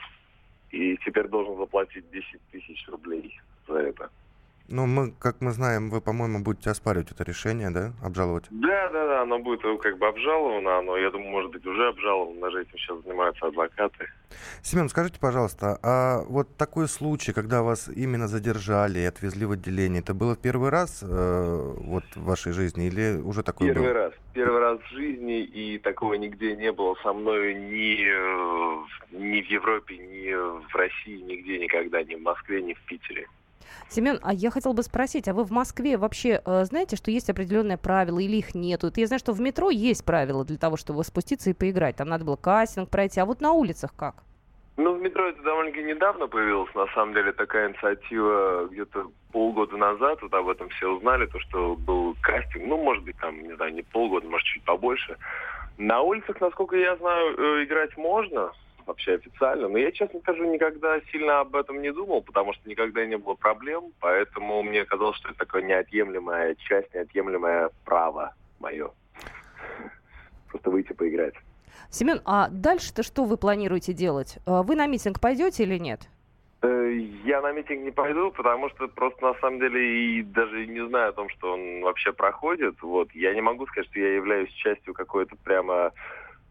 и 0.73 0.97
теперь 1.04 1.28
должен 1.28 1.56
заплатить 1.59 2.11
10 2.11 2.40
тысяч 2.50 2.88
рублей 2.88 3.40
за 3.68 3.75
это. 3.75 4.11
Ну, 4.68 4.87
мы, 4.87 5.12
как 5.12 5.42
мы 5.42 5.50
знаем, 5.50 5.90
вы, 5.90 6.00
по-моему, 6.00 6.42
будете 6.42 6.71
оспаривать 6.71 7.12
это 7.12 7.23
решение, 7.23 7.68
да? 7.68 7.92
Обжаловать? 8.02 8.47
Да, 8.50 8.88
да, 8.88 9.06
да, 9.06 9.23
оно 9.23 9.38
будет 9.38 9.62
э, 9.62 9.76
как 9.76 9.99
бы 9.99 10.06
обжаловано, 10.06 10.78
оно, 10.78 10.97
я 10.97 11.11
думаю, 11.11 11.30
может 11.30 11.50
быть, 11.50 11.66
уже 11.66 11.87
обжаловано, 11.88 12.40
даже 12.40 12.62
этим 12.62 12.78
сейчас 12.78 13.02
занимаются 13.02 13.47
адвокаты. 13.47 14.09
Семен, 14.62 14.88
скажите, 14.88 15.21
пожалуйста, 15.21 15.78
а 15.83 16.23
вот 16.28 16.56
такой 16.56 16.88
случай, 16.88 17.35
когда 17.35 17.62
вас 17.62 17.90
именно 17.94 18.26
задержали 18.26 19.00
и 19.00 19.04
отвезли 19.04 19.44
в 19.44 19.50
отделение, 19.50 20.00
это 20.00 20.14
было 20.14 20.35
первый 20.35 20.71
раз 20.71 21.02
э, 21.02 21.73
вот 21.76 22.04
в 22.14 22.25
вашей 22.25 22.52
жизни 22.52 22.87
или 22.87 23.21
уже 23.21 23.42
такое 23.42 23.68
Первый 23.68 23.85
было? 23.88 23.94
раз. 23.94 24.12
Первый 24.33 24.61
раз 24.61 24.80
в 24.80 24.88
жизни, 24.92 25.42
и 25.42 25.78
такого 25.78 26.14
нигде 26.14 26.56
не 26.56 26.73
было 26.73 26.97
со 27.02 27.12
мной 27.12 27.54
ни, 27.54 28.02
э, 28.02 28.85
ни 29.12 29.42
в 29.42 29.47
Европе, 29.47 29.99
ни 29.99 30.33
в 30.33 30.75
России, 30.75 31.21
нигде 31.21 31.59
никогда, 31.59 32.02
ни 32.02 32.14
в 32.14 32.23
Москве, 32.23 32.62
ни 32.62 32.73
в 32.73 32.80
Питере. 32.87 33.28
Семен, 33.88 34.18
а 34.23 34.33
я 34.33 34.50
хотела 34.50 34.73
бы 34.73 34.83
спросить, 34.83 35.28
а 35.28 35.35
вы 35.35 35.44
в 35.44 35.50
Москве 35.50 35.97
вообще 35.97 36.42
э, 36.44 36.64
знаете, 36.64 36.97
что 36.97 37.11
есть 37.11 37.30
определенные 37.30 37.78
правила 37.78 38.18
или 38.18 38.37
их 38.37 38.54
нету? 38.54 38.87
Вот 38.87 38.97
Я 38.97 39.06
знаю, 39.06 39.21
что 39.21 39.33
в 39.33 39.40
метро 39.40 39.71
есть 39.71 40.04
правила 40.04 40.44
для 40.44 40.59
того, 40.59 40.76
чтобы 40.76 41.04
спуститься 41.04 41.50
и 41.50 41.54
поиграть. 41.54 41.97
Там 41.97 42.09
надо 42.09 42.25
было 42.25 42.37
кастинг 42.37 42.90
пройти, 42.90 43.21
а 43.21 43.26
вот 43.26 43.40
на 43.40 43.52
улицах 43.52 43.94
как? 43.97 44.25
Ну, 44.76 44.94
в 44.94 45.00
метро 45.00 45.28
это 45.28 45.40
довольно-таки 45.42 45.85
недавно 45.85 46.26
появилась, 46.26 46.75
на 46.75 46.88
самом 46.88 47.14
деле, 47.14 47.33
такая 47.33 47.68
инициатива 47.68 48.66
где-то 48.66 49.09
полгода 49.30 49.76
назад, 49.76 50.21
вот 50.21 50.35
об 50.35 50.49
этом 50.49 50.68
все 50.71 50.88
узнали, 50.88 51.26
то, 51.26 51.38
что 51.38 51.76
был 51.76 52.16
кастинг, 52.21 52.66
ну, 52.66 52.83
может 52.83 53.04
быть, 53.04 53.16
там, 53.18 53.40
не 53.40 53.54
знаю, 53.54 53.73
не 53.73 53.83
полгода, 53.83 54.26
может, 54.26 54.47
чуть 54.47 54.64
побольше. 54.64 55.16
На 55.78 56.00
улицах, 56.00 56.40
насколько 56.40 56.76
я 56.76 56.97
знаю, 56.97 57.38
э, 57.38 57.64
играть 57.64 57.97
можно, 57.97 58.50
вообще 58.87 59.14
официально, 59.14 59.69
но 59.69 59.79
я, 59.79 59.91
честно 59.93 60.21
скажу, 60.21 60.45
никогда 60.45 61.00
сильно 61.12 61.41
об 61.41 61.55
этом 61.57 61.81
не 61.83 61.93
думал, 61.93 62.23
потому 62.23 62.53
что 62.53 62.69
никогда 62.69 63.05
не 63.07 63.17
было 63.17 63.35
проблем, 63.35 63.93
поэтому 64.00 64.62
мне 64.62 64.85
казалось, 64.85 65.17
что 65.17 65.29
это 65.29 65.38
такое 65.38 65.62
неотъемлемая 65.62 66.55
часть, 66.57 66.95
неотъемлемое 66.95 67.71
право 67.85 68.35
мое. 68.61 68.91
Просто 70.49 70.71
выйти 70.71 70.93
поиграть. 70.93 71.35
Семен, 71.91 72.21
а 72.25 72.49
дальше-то 72.50 73.03
что 73.03 73.25
вы 73.25 73.37
планируете 73.37 73.93
делать? 73.93 74.38
Э, 74.47 74.62
Вы 74.62 74.75
на 74.76 74.87
митинг 74.87 75.21
пойдете 75.21 75.62
или 75.64 75.79
нет? 75.79 76.00
Э, 76.62 76.91
Я 77.25 77.41
на 77.41 77.53
митинг 77.53 77.83
не 77.85 77.91
пойду, 77.91 78.31
потому 78.33 78.69
что 78.71 78.88
просто 78.88 79.23
на 79.25 79.35
самом 79.35 79.61
деле 79.61 80.19
и 80.19 80.23
даже 80.23 80.67
не 80.67 80.87
знаю 80.88 81.11
о 81.11 81.12
том, 81.12 81.29
что 81.29 81.53
он 81.53 81.83
вообще 81.83 82.12
проходит. 82.12 82.81
Вот 82.83 83.12
я 83.12 83.35
не 83.35 83.41
могу 83.41 83.67
сказать, 83.67 83.88
что 83.91 84.00
я 84.00 84.14
являюсь 84.14 84.50
частью 84.50 84.95
какой-то 84.95 85.37
прямо 85.45 85.93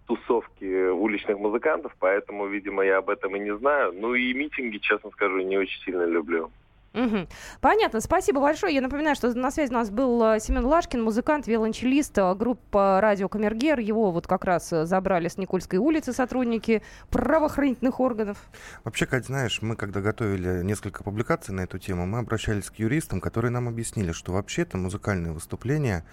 тусовки 0.06 0.90
уличных 0.90 1.38
музыкантов, 1.38 1.96
поэтому, 2.00 2.48
видимо, 2.48 2.84
я 2.84 2.98
об 2.98 3.10
этом 3.10 3.36
и 3.36 3.40
не 3.40 3.56
знаю. 3.58 3.94
Ну 3.94 4.14
и 4.16 4.34
митинги, 4.34 4.78
честно 4.78 5.10
скажу, 5.12 5.40
не 5.40 5.58
очень 5.58 5.82
сильно 5.84 6.04
люблю. 6.06 6.52
Мгм. 6.94 7.28
Понятно, 7.60 8.02
спасибо 8.02 8.40
большое. 8.40 8.76
Я 8.76 8.82
напоминаю, 8.82 9.16
что 9.16 9.34
на 9.34 9.50
связи 9.50 9.72
у 9.72 9.74
нас 9.74 9.90
был 9.90 10.24
э, 10.26 10.40
Семен 10.40 10.64
Лашкин, 10.64 11.02
музыкант, 11.02 11.48
виолончелист, 11.48 12.16
э, 12.20 12.36
группа 12.36 13.00
«Радио 13.02 13.28
Камергер». 13.28 13.80
Его 13.80 14.12
вот 14.12 14.28
как 14.28 14.46
раз 14.46 14.72
э, 14.72 14.86
забрали 14.86 15.28
с 15.28 15.38
Никольской 15.40 15.80
улицы 15.80 16.14
сотрудники 16.14 16.84
правоохранительных 17.10 18.00
органов. 18.00 18.38
Вообще, 18.84 19.08
Кать, 19.08 19.26
знаешь, 19.26 19.64
мы 19.64 19.76
когда 19.76 20.02
готовили 20.02 20.62
несколько 20.62 21.04
публикаций 21.04 21.56
на 21.56 21.62
эту 21.62 21.80
тему, 21.80 22.06
мы 22.06 22.20
обращались 22.20 22.70
к 22.70 22.76
юристам, 22.76 23.22
которые 23.22 23.50
нам 23.50 23.68
объяснили, 23.68 24.12
что 24.12 24.32
вообще-то 24.32 24.78
музыкальное 24.78 25.32
выступление 25.32 26.06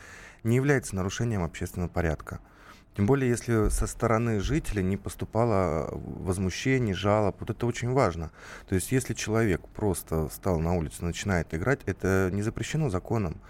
не 0.44 0.56
является 0.56 0.96
нарушением 0.96 1.44
общественного 1.44 1.90
порядка. 1.90 2.40
Тем 3.00 3.06
более, 3.06 3.30
если 3.30 3.70
со 3.70 3.86
стороны 3.86 4.40
жителей 4.40 4.82
не 4.82 4.98
поступало 4.98 5.88
возмущений, 5.90 6.92
жалоб, 6.92 7.34
вот 7.40 7.48
это 7.48 7.64
очень 7.64 7.92
важно. 7.92 8.30
То 8.68 8.74
есть, 8.74 8.92
если 8.92 9.14
человек 9.14 9.62
просто 9.68 10.28
встал 10.28 10.58
на 10.60 10.74
улицу 10.74 10.96
и 11.00 11.04
начинает 11.06 11.54
играть, 11.54 11.80
это 11.86 12.28
не 12.30 12.42
запрещено 12.42 12.90
законом. 12.90 13.40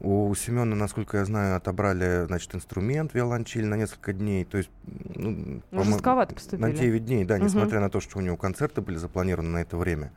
У 0.00 0.34
Семена, 0.34 0.74
насколько 0.74 1.18
я 1.18 1.24
знаю, 1.24 1.54
отобрали, 1.54 2.26
значит, 2.26 2.52
инструмент 2.56 3.14
виолончель 3.14 3.64
на 3.64 3.76
несколько 3.76 4.12
дней. 4.12 4.44
То 4.44 4.58
есть, 4.58 4.70
ну, 5.14 5.62
по-моему, 5.70 5.92
жестковато 5.92 6.32
На 6.32 6.34
поступили. 6.34 6.72
9 6.72 7.04
дней, 7.04 7.24
да, 7.24 7.36
Мгм. 7.36 7.44
несмотря 7.44 7.78
на 7.78 7.90
то, 7.90 8.00
что 8.00 8.18
у 8.18 8.22
него 8.22 8.36
концерты 8.36 8.80
были 8.80 8.96
запланированы 8.96 9.50
на 9.50 9.58
это 9.58 9.76
время. 9.76 10.10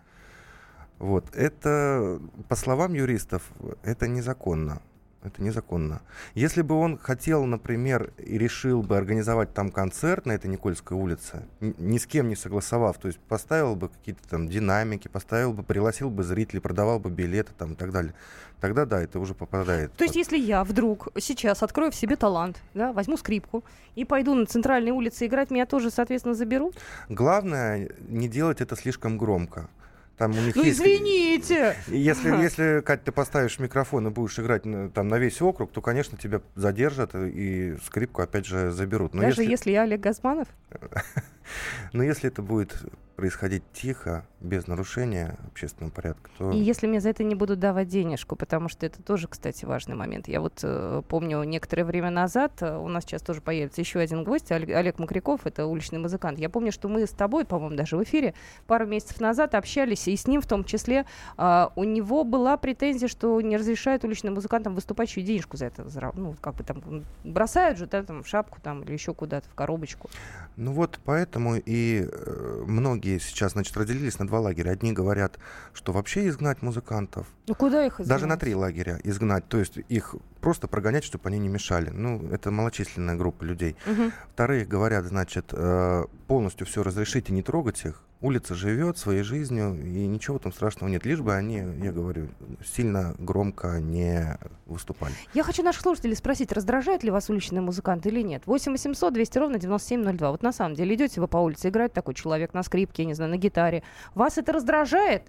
Вот. 0.97 1.25
Это, 1.35 2.19
по 2.49 2.55
словам 2.55 2.95
юристов, 2.95 3.43
это 3.83 4.07
незаконно. 4.07 4.81
Это 5.23 5.41
незаконно. 5.41 6.01
Если 6.35 6.61
бы 6.61 6.75
он 6.75 6.97
хотел, 6.97 7.45
например, 7.45 8.11
и 8.17 8.37
решил 8.37 8.83
бы 8.83 8.97
организовать 8.97 9.53
там 9.53 9.71
концерт 9.71 10.25
на 10.25 10.33
этой 10.33 10.47
Никольской 10.47 10.97
улице, 10.97 11.43
ни 11.61 11.97
с 11.97 12.05
кем 12.05 12.27
не 12.27 12.35
согласовав, 12.35 12.97
то 12.97 13.07
есть 13.07 13.19
поставил 13.19 13.75
бы 13.75 13.87
какие-то 13.87 14.27
там 14.27 14.49
динамики, 14.49 15.07
поставил 15.07 15.53
бы, 15.53 15.63
пригласил 15.63 16.09
бы 16.09 16.23
зрителей, 16.23 16.59
продавал 16.59 16.99
бы 16.99 17.09
билеты 17.09 17.53
там 17.57 17.73
и 17.73 17.75
так 17.75 17.91
далее, 17.91 18.13
тогда 18.59 18.85
да, 18.85 19.01
это 19.01 19.19
уже 19.19 19.33
попадает. 19.33 19.93
То 19.93 20.03
есть, 20.03 20.15
если 20.15 20.37
я 20.37 20.63
вдруг 20.63 21.09
сейчас 21.19 21.63
открою 21.63 21.91
в 21.91 21.95
себе 21.95 22.15
талант, 22.17 22.61
да, 22.73 22.91
возьму 22.91 23.15
скрипку 23.15 23.63
и 23.95 24.03
пойду 24.03 24.33
на 24.33 24.45
центральной 24.45 24.91
улице 24.91 25.25
играть, 25.25 25.51
меня 25.51 25.65
тоже, 25.65 25.89
соответственно, 25.89 26.35
заберут? 26.35 26.75
Главное 27.07 27.89
не 28.09 28.27
делать 28.27 28.59
это 28.59 28.75
слишком 28.75 29.17
громко. 29.17 29.69
Там 30.17 30.31
у 30.31 30.41
них 30.41 30.55
Ну, 30.55 30.63
есть- 30.63 30.79
извините! 30.79 31.75
Если, 31.87 32.29
если, 32.29 32.81
Кать, 32.85 33.03
ты 33.03 33.11
поставишь 33.11 33.57
микрофон 33.57 34.07
и 34.07 34.11
будешь 34.11 34.37
играть 34.37 34.63
там, 34.93 35.07
на 35.07 35.17
весь 35.17 35.41
округ, 35.41 35.71
то, 35.71 35.81
конечно, 35.81 36.17
тебя 36.17 36.41
задержат 36.55 37.15
и 37.15 37.75
скрипку 37.85 38.21
опять 38.21 38.45
же 38.45 38.69
заберут. 38.71 39.13
Но 39.15 39.21
Даже 39.21 39.41
если, 39.41 39.51
если 39.51 39.71
я 39.71 39.83
Олег 39.83 40.01
Газманов? 40.01 40.47
но 41.93 42.03
если 42.03 42.29
это 42.29 42.41
будет 42.41 42.75
происходить 43.15 43.63
тихо, 43.73 44.25
без 44.43 44.67
нарушения 44.67 45.37
общественного 45.47 45.91
порядка, 45.91 46.29
то... 46.37 46.51
И 46.51 46.57
если 46.57 46.85
мне 46.85 46.99
за 46.99 47.09
это 47.09 47.23
не 47.23 47.33
будут 47.33 47.59
давать 47.59 47.87
денежку, 47.87 48.35
потому 48.35 48.67
что 48.67 48.85
это 48.85 49.01
тоже, 49.01 49.27
кстати, 49.27 49.63
важный 49.63 49.95
момент. 49.95 50.27
Я 50.27 50.41
вот 50.41 50.59
э, 50.63 51.01
помню 51.07 51.43
некоторое 51.43 51.85
время 51.85 52.09
назад, 52.09 52.61
э, 52.61 52.77
у 52.77 52.89
нас 52.89 53.05
сейчас 53.05 53.21
тоже 53.21 53.39
появится 53.39 53.79
еще 53.79 53.99
один 53.99 54.25
гость, 54.25 54.51
Олег, 54.51 54.99
Макряков, 54.99 55.45
это 55.45 55.65
уличный 55.65 55.99
музыкант. 55.99 56.39
Я 56.39 56.49
помню, 56.49 56.73
что 56.73 56.89
мы 56.89 57.07
с 57.07 57.11
тобой, 57.11 57.45
по-моему, 57.45 57.77
даже 57.77 57.95
в 57.95 58.03
эфире 58.03 58.33
пару 58.67 58.85
месяцев 58.85 59.21
назад 59.21 59.55
общались, 59.55 60.09
и 60.09 60.15
с 60.15 60.27
ним 60.27 60.41
в 60.41 60.45
том 60.45 60.65
числе 60.65 61.05
а, 61.37 61.71
у 61.77 61.85
него 61.85 62.25
была 62.25 62.57
претензия, 62.57 63.07
что 63.07 63.39
не 63.39 63.55
разрешают 63.55 64.03
уличным 64.03 64.33
музыкантам 64.33 64.75
выступать, 64.75 65.09
еще 65.09 65.21
и 65.21 65.23
денежку 65.23 65.55
за 65.55 65.67
это, 65.67 65.85
ну, 66.15 66.35
как 66.41 66.55
бы 66.55 66.63
там 66.63 67.03
бросают 67.23 67.77
же, 67.77 67.85
да, 67.85 68.03
там, 68.03 68.23
в 68.23 68.27
шапку 68.27 68.59
там 68.61 68.83
или 68.83 68.91
еще 68.91 69.13
куда-то, 69.13 69.47
в 69.49 69.53
коробочку. 69.53 70.09
Ну 70.57 70.73
вот 70.73 70.99
поэтому 71.05 71.55
и 71.55 72.05
э, 72.05 72.63
многие 72.67 73.02
сейчас, 73.05 73.53
значит, 73.53 73.75
разделились 73.77 74.19
на 74.19 74.27
два 74.27 74.39
лагеря. 74.39 74.71
Одни 74.71 74.93
говорят, 74.93 75.37
что 75.73 75.91
вообще 75.91 76.27
изгнать 76.29 76.61
музыкантов, 76.61 77.27
Ну, 77.47 77.55
куда 77.55 77.85
их 77.85 77.97
даже 77.97 78.09
на 78.25 78.33
изгнать? 78.35 78.39
три 78.39 78.55
лагеря 78.55 78.99
изгнать, 79.03 79.47
то 79.47 79.57
есть 79.59 79.77
их 79.89 80.15
просто 80.41 80.67
прогонять, 80.67 81.03
чтобы 81.03 81.29
они 81.29 81.39
не 81.39 81.47
мешали. 81.49 81.89
Ну, 81.89 82.27
это 82.31 82.51
малочисленная 82.51 83.15
группа 83.15 83.43
людей. 83.43 83.75
Мгм. 83.85 84.11
Вторые 84.33 84.65
говорят, 84.65 85.05
значит, 85.05 85.45
э, 85.51 86.05
полностью 86.27 86.65
все 86.67 86.83
разрешить 86.83 87.29
и 87.29 87.33
не 87.33 87.41
трогать 87.43 87.85
их. 87.85 88.01
Улица 88.23 88.55
живет 88.55 88.97
своей 88.97 89.21
жизнью, 89.21 89.77
и 89.85 90.07
ничего 90.07 90.39
там 90.39 90.53
страшного 90.53 90.89
нет. 90.89 91.05
Лишь 91.05 91.19
бы 91.19 91.35
они, 91.35 91.57
я 91.57 91.91
говорю, 91.91 92.29
сильно 92.63 93.13
громко 93.19 93.81
не 93.81 94.37
выступали. 94.65 95.13
Я 95.33 95.43
хочу 95.43 95.61
наших 95.61 95.81
слушателей 95.81 96.15
спросить, 96.15 96.53
раздражает 96.53 97.03
ли 97.03 97.11
вас 97.11 97.29
уличный 97.29 97.59
музыкант 97.59 98.05
или 98.05 98.21
нет? 98.21 98.43
8 98.45 98.71
800 98.71 99.13
200 99.13 99.37
ровно 99.39 99.59
9702. 99.59 100.31
Вот 100.31 100.41
на 100.41 100.53
самом 100.53 100.73
деле 100.73 100.95
идете 100.95 101.19
вы 101.19 101.27
по 101.27 101.35
улице, 101.35 101.67
играет 101.67 101.91
такой 101.91 102.13
человек 102.13 102.53
на 102.53 102.63
скрипке, 102.63 103.03
я 103.03 103.07
не 103.07 103.13
знаю, 103.13 103.29
на 103.29 103.35
гитаре. 103.35 103.83
Вас 104.15 104.37
это 104.37 104.53
раздражает? 104.53 105.23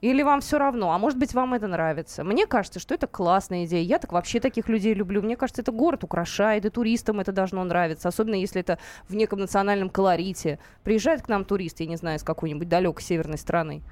Или 0.00 0.22
вам 0.22 0.40
все 0.40 0.58
равно? 0.58 0.92
А 0.92 0.98
может 0.98 1.18
быть, 1.18 1.34
вам 1.34 1.54
это 1.54 1.66
нравится? 1.66 2.24
Мне 2.24 2.46
кажется, 2.46 2.80
что 2.80 2.94
это 2.94 3.06
классная 3.06 3.66
идея. 3.66 3.82
Я 3.82 3.98
так 3.98 4.12
вообще 4.12 4.40
таких 4.40 4.68
людей 4.68 4.94
люблю. 4.94 5.20
Мне 5.22 5.36
кажется, 5.36 5.62
это 5.62 5.72
город 5.72 6.04
украшает, 6.04 6.64
и 6.64 6.70
туристам 6.70 7.20
это 7.20 7.32
должно 7.32 7.62
нравиться. 7.64 8.08
Особенно 8.08 8.34
если 8.34 8.60
это 8.60 8.78
в 9.08 9.14
неком 9.14 9.40
национальном 9.40 9.90
колорите. 9.90 10.58
Приезжает 10.84 11.22
к 11.22 11.28
нам 11.28 11.44
турист, 11.44 11.80
я 11.80 11.86
не 11.86 11.96
знаю, 11.96 12.18
из 12.18 12.22
какой-нибудь 12.22 12.68
далекой 12.68 13.02
северной 13.02 13.38
страны. 13.38 13.82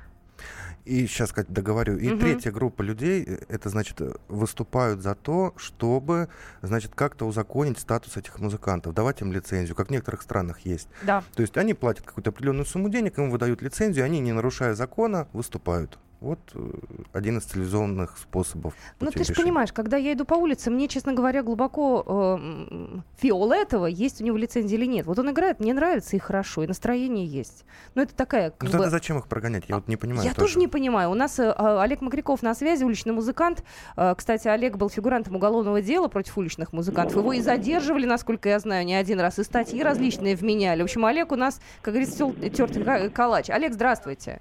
И 0.84 1.06
сейчас, 1.06 1.32
как 1.32 1.50
договорю, 1.52 1.98
и 1.98 2.08
Мгм. 2.08 2.20
третья 2.20 2.50
группа 2.50 2.80
людей, 2.82 3.22
э, 3.26 3.38
это, 3.48 3.68
значит, 3.68 4.00
э, 4.00 4.14
выступают 4.28 5.02
за 5.02 5.14
то, 5.14 5.52
чтобы, 5.56 6.28
значит, 6.62 6.94
как-то 6.94 7.26
узаконить 7.26 7.78
статус 7.78 8.16
этих 8.16 8.38
музыкантов, 8.38 8.94
давать 8.94 9.20
им 9.20 9.30
лицензию, 9.32 9.76
как 9.76 9.88
в 9.88 9.90
некоторых 9.90 10.22
странах 10.22 10.60
есть. 10.60 10.88
Да. 11.02 11.22
То 11.34 11.42
есть 11.42 11.56
они 11.58 11.74
платят 11.74 12.06
какую-то 12.06 12.30
определенную 12.30 12.64
сумму 12.64 12.88
денег, 12.88 13.18
им 13.18 13.30
выдают 13.30 13.60
лицензию, 13.60 14.04
они, 14.06 14.20
не 14.20 14.32
нарушая 14.32 14.74
закона, 14.74 15.28
выступают. 15.32 15.98
Вот 16.20 16.40
э, 16.54 16.70
один 17.12 17.38
из 17.38 17.44
цивилизованных 17.44 18.18
способов. 18.18 18.74
Ну, 18.98 19.10
ты 19.12 19.22
же 19.22 19.34
понимаешь, 19.34 19.72
когда 19.72 19.96
я 19.96 20.12
иду 20.12 20.24
по 20.24 20.34
улице, 20.34 20.68
мне, 20.68 20.88
честно 20.88 21.12
говоря, 21.12 21.44
глубоко 21.44 22.04
э, 22.40 22.98
фиолетово, 23.18 23.86
есть 23.86 24.20
у 24.20 24.24
него 24.24 24.36
лицензия 24.36 24.76
или 24.78 24.86
нет. 24.86 25.06
Вот 25.06 25.20
он 25.20 25.30
играет, 25.30 25.60
мне 25.60 25.72
нравится 25.72 26.16
и 26.16 26.18
хорошо, 26.18 26.64
и 26.64 26.66
настроение 26.66 27.24
есть. 27.24 27.64
Но 27.94 28.02
это 28.02 28.16
такая... 28.16 28.50
как 28.50 28.62
Ну 28.64 28.66
бы- 28.66 28.72
тогда 28.72 28.90
зачем 28.90 29.18
их 29.18 29.28
прогонять? 29.28 29.64
Я 29.68 29.76
вот 29.76 29.86
не 29.86 29.96
понимаю. 29.96 30.26
Я 30.26 30.34
тоже 30.34 30.58
не 30.58 30.66
понимаю. 30.66 31.10
У 31.10 31.14
нас 31.14 31.38
э, 31.38 31.54
а, 31.56 31.80
Олег 31.82 32.00
Макряков 32.00 32.42
на 32.42 32.54
связи, 32.56 32.82
уличный 32.82 33.12
музыкант. 33.12 33.62
Э, 33.96 34.14
кстати, 34.16 34.48
Олег 34.48 34.76
был 34.76 34.90
фигурантом 34.90 35.36
уголовного 35.36 35.80
дела 35.80 36.08
против 36.08 36.36
уличных 36.36 36.72
музыкантов. 36.72 37.16
Его 37.16 37.32
и 37.32 37.40
задерживали, 37.40 38.06
насколько 38.06 38.48
я 38.48 38.58
знаю, 38.58 38.84
не 38.84 38.96
один 38.96 39.20
раз. 39.20 39.38
И 39.38 39.44
статьи 39.44 39.80
различные 39.84 40.34
вменяли. 40.34 40.80
В 40.80 40.84
общем, 40.86 41.04
Олег 41.04 41.30
у 41.30 41.36
нас, 41.36 41.60
как 41.80 41.94
говорится, 41.94 42.32
тертый 42.50 42.82
ка- 42.82 43.08
калач. 43.10 43.50
Олег, 43.50 43.72
здравствуйте. 43.72 44.40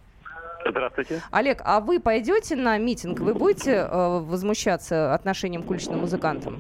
Здравствуйте. 0.66 1.22
Олег, 1.32 1.62
а 1.64 1.80
вы 1.80 2.00
пойдете 2.00 2.56
на 2.56 2.78
митинг? 2.78 3.20
Вы 3.20 3.34
будете 3.34 3.72
э, 3.76 4.20
возмущаться 4.20 5.14
отношением 5.14 5.64
к 5.64 5.70
уличным 5.70 6.00
музыкантам? 6.00 6.60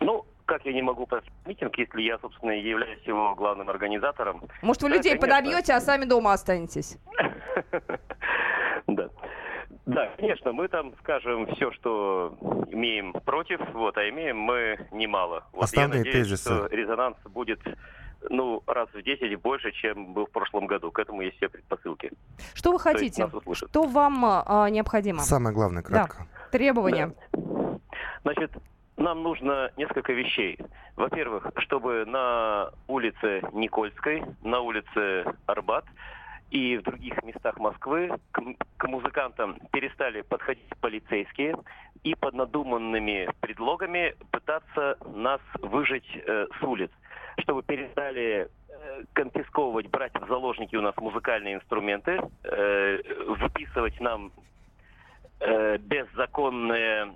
Ну, 0.00 0.24
как 0.46 0.64
я 0.64 0.72
не 0.72 0.82
могу 0.82 1.06
пойти 1.06 1.28
на 1.44 1.48
митинг, 1.48 1.76
если 1.78 2.02
я, 2.02 2.18
собственно, 2.18 2.50
являюсь 2.52 3.00
его 3.06 3.34
главным 3.34 3.68
организатором? 3.70 4.42
Может, 4.62 4.82
вы 4.82 4.90
Да, 4.90 4.96
людей 4.96 5.16
конечно. 5.16 5.28
подобьете, 5.36 5.72
а 5.74 5.80
сами 5.80 6.04
дома 6.04 6.32
останетесь? 6.32 6.98
Да. 8.86 9.08
Да, 9.86 10.10
конечно, 10.18 10.52
мы 10.52 10.68
там 10.68 10.92
скажем 11.00 11.46
все, 11.54 11.70
что 11.72 12.36
имеем 12.70 13.12
против, 13.12 13.60
вот, 13.72 13.96
а 13.98 14.08
имеем 14.08 14.38
мы 14.38 14.78
немало. 14.92 15.44
Вот 15.52 15.64
Основные 15.64 15.98
я 15.98 16.04
надеюсь, 16.04 16.28
тезисы. 16.28 16.42
что 16.44 16.66
резонанс 16.68 17.16
будет 17.24 17.60
ну, 18.30 18.62
раз 18.66 18.88
в 18.92 19.02
10 19.02 19.40
больше, 19.40 19.72
чем 19.72 20.14
был 20.14 20.26
в 20.26 20.30
прошлом 20.30 20.66
году. 20.66 20.90
К 20.90 21.00
этому 21.00 21.22
есть 21.22 21.36
все 21.36 21.48
предпосылки. 21.48 22.10
Что 22.54 22.72
вы 22.72 22.78
хотите? 22.78 23.30
Что 23.52 23.82
вам 23.82 24.24
а, 24.24 24.68
необходимо? 24.70 25.20
Самое 25.20 25.54
главное, 25.54 25.82
кратко. 25.82 26.26
Требования. 26.50 27.12
Значит, 28.22 28.52
нам 28.96 29.22
нужно 29.22 29.70
несколько 29.76 30.12
вещей. 30.12 30.58
Во-первых, 30.96 31.50
чтобы 31.58 32.04
на 32.06 32.70
улице 32.86 33.42
Никольской, 33.52 34.22
на 34.42 34.60
улице 34.60 35.24
Арбат 35.46 35.84
и 36.50 36.76
в 36.76 36.82
других 36.82 37.22
местах 37.24 37.58
Москвы 37.58 38.12
к, 38.30 38.40
к 38.76 38.86
музыкантам 38.86 39.58
перестали 39.72 40.20
подходить 40.20 40.68
полицейские 40.80 41.56
и 42.04 42.14
под 42.14 42.34
надуманными 42.34 43.28
предлогами 43.40 44.14
пытаться 44.30 44.96
нас 45.14 45.40
выжить 45.60 46.06
э, 46.14 46.46
с 46.58 46.62
улиц, 46.62 46.90
чтобы 47.38 47.62
перестали 47.62 48.48
э, 48.68 49.02
конфисковывать, 49.12 49.88
брать 49.88 50.12
в 50.14 50.26
заложники 50.28 50.76
у 50.76 50.82
нас 50.82 50.96
музыкальные 50.96 51.56
инструменты, 51.56 52.20
э, 52.44 52.98
выписывать 53.26 54.00
нам 54.00 54.32
э, 55.40 55.78
беззаконные 55.78 57.14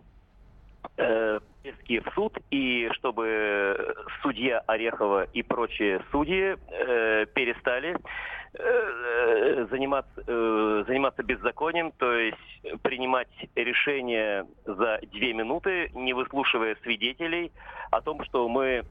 э, 0.97 1.41
повестки 1.69 2.01
в 2.01 2.15
суд, 2.15 2.37
и 2.51 2.89
чтобы 2.93 3.95
судья 4.23 4.61
Орехова 4.67 5.25
и 5.25 5.43
прочие 5.43 6.03
судьи 6.11 6.57
э, 6.71 7.27
перестали 7.35 7.97
э, 8.55 9.67
заниматься, 9.71 10.25
э, 10.27 10.85
заниматься 10.87 11.23
беззаконием, 11.23 11.93
то 11.93 12.13
есть 12.13 12.83
принимать 12.83 13.29
решения 13.55 14.47
за 14.65 15.01
две 15.13 15.33
минуты, 15.33 15.91
не 15.95 16.13
выслушивая 16.13 16.77
свидетелей 16.83 17.53
о 17.91 18.01
том, 18.01 18.25
что 18.25 18.49
мы 18.49 18.85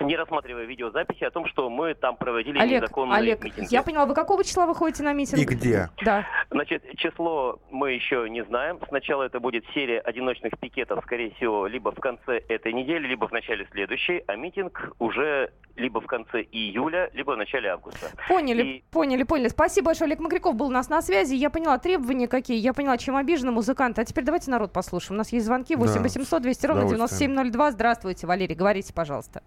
не 0.00 0.16
рассматривая 0.16 0.64
видеозаписи 0.64 1.24
о 1.24 1.30
том, 1.30 1.46
что 1.46 1.68
мы 1.70 1.94
там 1.94 2.16
проводили 2.16 2.58
Олег, 2.58 2.82
незаконные 2.82 3.18
Олег, 3.18 3.44
митинги. 3.44 3.72
я 3.72 3.82
поняла, 3.82 4.06
вы 4.06 4.14
какого 4.14 4.42
числа 4.44 4.66
вы 4.66 4.74
ходите 4.74 5.02
на 5.02 5.12
митинг? 5.12 5.40
И 5.40 5.44
где? 5.44 5.88
Да. 6.04 6.26
Значит, 6.50 6.84
число 6.96 7.60
мы 7.70 7.92
еще 7.92 8.28
не 8.28 8.44
знаем. 8.44 8.78
Сначала 8.88 9.24
это 9.24 9.40
будет 9.40 9.64
серия 9.74 10.00
одиночных 10.00 10.58
пикетов, 10.58 11.04
скорее 11.04 11.30
всего, 11.32 11.66
либо 11.66 11.92
в 11.92 12.00
конце 12.00 12.38
этой 12.48 12.72
недели, 12.72 13.06
либо 13.06 13.28
в 13.28 13.32
начале 13.32 13.66
следующей, 13.72 14.22
а 14.26 14.36
митинг 14.36 14.92
уже 14.98 15.52
либо 15.76 16.00
в 16.00 16.06
конце 16.06 16.42
июля, 16.42 17.10
либо 17.14 17.32
в 17.32 17.36
начале 17.36 17.70
августа. 17.70 18.10
Поняли, 18.28 18.62
И- 18.62 18.84
поняли, 18.90 19.22
поняли. 19.22 19.48
Спасибо 19.48 19.86
большое. 19.86 20.06
Олег 20.06 20.20
Макряков 20.20 20.54
был 20.56 20.66
у 20.66 20.70
нас 20.70 20.88
на 20.88 21.00
связи. 21.02 21.34
Я 21.34 21.50
поняла 21.50 21.78
требования 21.78 22.28
какие. 22.28 22.58
Я 22.58 22.72
поняла, 22.74 22.98
чем 22.98 23.16
обижены 23.16 23.52
музыканты. 23.52 24.02
А 24.02 24.04
теперь 24.04 24.24
давайте 24.24 24.50
народ 24.50 24.72
послушаем. 24.72 25.16
У 25.16 25.18
нас 25.18 25.32
есть 25.32 25.46
звонки. 25.46 25.76
8 25.76 25.94
Да, 25.94 26.00
800 26.02 26.42
200 26.42 26.66
ровно 26.66 26.86
удовольствием. 26.86 27.30
9702. 27.32 27.70
Здравствуйте, 27.72 28.26
Валерий. 28.26 28.54
Говорите, 28.54 28.92
пожалуйста. 28.92 29.42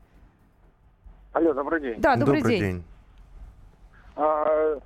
Алло, 1.34 1.54
добрый 1.54 1.82
день. 1.82 2.00
Да, 2.00 2.16
добрый, 2.16 2.42
день. 2.44 2.84
А, 4.16 4.78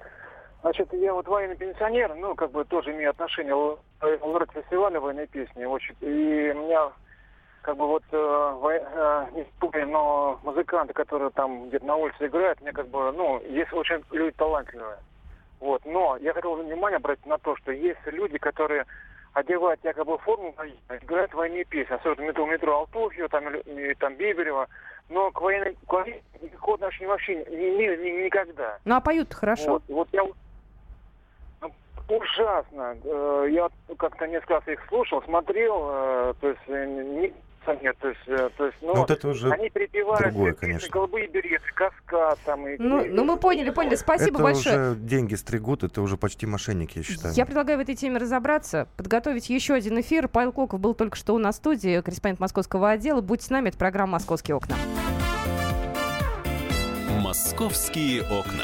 значит, 0.62 0.92
я 0.94 1.14
вот 1.14 1.28
военный 1.28 1.58
пенсионер, 1.58 2.16
ну, 2.16 2.36
как 2.36 2.52
бы 2.52 2.64
тоже 2.64 2.92
имею 2.92 3.10
отношение 3.10 3.54
к 4.00 4.06
лауреат 4.22 4.52
фестиваля 4.54 5.00
военной 5.02 5.28
песни. 5.28 5.66
Очень, 5.66 5.96
и 6.00 6.54
у 6.56 6.64
меня, 6.64 6.92
как 7.64 7.76
бы 7.76 7.86
вот, 7.88 8.04
э, 8.12 8.18
во- 8.18 8.72
э, 8.74 9.26
не 9.34 9.44
студия, 9.58 9.86
но 9.86 10.40
музыканты, 10.44 10.94
которые 10.94 11.32
там 11.32 11.68
где-то 11.68 11.86
на 11.86 11.96
улице 11.98 12.28
играют, 12.28 12.62
мне 12.62 12.72
как 12.72 12.88
бы, 12.88 13.12
ну, 13.12 13.42
есть 13.42 13.74
очень 13.74 14.02
люди 14.12 14.32
талантливые. 14.38 14.98
Вот, 15.60 15.84
но 15.84 16.16
я 16.22 16.32
хотел 16.34 16.56
внимание 16.56 16.96
обратить 16.98 17.26
на 17.26 17.38
то, 17.40 17.58
что 17.58 17.74
есть 17.74 18.00
люди, 18.06 18.38
которые 18.38 18.86
одевают 19.34 19.84
якобы 19.84 20.18
форму, 20.20 20.56
играют 20.90 21.34
военные 21.34 21.66
песни, 21.66 21.94
особенно 21.94 22.28
метро, 22.28 22.46
метро 22.46 22.78
Алтуфьева, 22.78 23.28
там, 23.28 23.54
и, 23.54 23.94
там 23.96 24.16
Биберева, 24.16 24.68
но 25.10 25.32
к 25.32 25.42
военной, 25.42 25.76
к 25.88 25.92
военной 25.94 26.22
никакого 26.42 26.76
отношения 26.76 27.08
вообще 27.08 27.36
не 27.36 27.70
имели 27.70 28.04
ни- 28.04 28.26
никогда. 28.26 28.78
Ну, 28.86 28.96
а 28.96 29.02
поют 29.02 29.34
хорошо. 29.34 29.74
Вот, 29.74 29.84
вот 29.88 30.08
я 30.12 30.24
ужасно. 32.10 32.98
Э, 33.04 33.48
Я 33.52 33.70
как-то 33.98 34.28
несколько 34.28 34.56
раз 34.56 34.68
их 34.68 34.80
слушал, 34.88 35.22
смотрел, 35.24 35.90
э, 35.92 36.34
то 36.40 36.48
есть 36.50 36.62
э, 36.68 37.32
нет, 37.76 37.96
то 38.00 38.08
есть, 38.10 38.22
э, 38.28 38.50
то 38.58 38.66
есть, 38.66 38.78
ну, 38.82 38.94
Ну, 38.94 39.02
вот 39.02 39.12
это 39.12 39.28
уже 39.28 39.50
они 39.52 39.70
перепевают 39.70 40.22
другое, 40.22 40.54
конечно. 40.54 40.90
голубые 40.90 41.28
береты, 41.28 41.66
каскад 41.74 42.40
там 42.46 42.68
и. 42.68 42.78
Ну, 42.78 43.02
и- 43.04 43.10
ну, 43.10 43.24
мы 43.26 43.38
поняли, 43.38 43.70
поняли. 43.70 43.96
Спасибо 43.96 44.38
это 44.38 44.44
большое. 44.44 44.92
уже 44.92 45.00
деньги 45.00 45.36
стригут, 45.36 45.84
это 45.84 46.02
уже 46.02 46.18
почти 46.18 46.46
мошенники, 46.46 46.98
я 47.00 47.04
считаю. 47.04 47.34
Я 47.34 47.46
предлагаю 47.46 47.78
в 47.80 47.82
этой 47.82 47.96
теме 47.96 48.18
разобраться, 48.18 48.88
подготовить 48.98 49.50
еще 49.50 49.74
один 49.74 50.00
эфир. 50.00 50.28
Павел 50.28 50.52
Клоков 50.52 50.80
был 50.80 50.94
только 50.94 51.16
что 51.18 51.34
у 51.34 51.38
нас 51.38 51.56
в 51.56 51.58
студии, 51.60 52.02
корреспондент 52.02 52.40
московского 52.40 52.90
отдела. 52.92 53.22
Будьте 53.22 53.46
с 53.46 53.50
нами, 53.50 53.70
это 53.70 53.78
программа 53.78 54.14
«Московские 54.14 54.56
окна». 54.56 54.76
Московские 57.22 58.22
окна. 58.24 58.64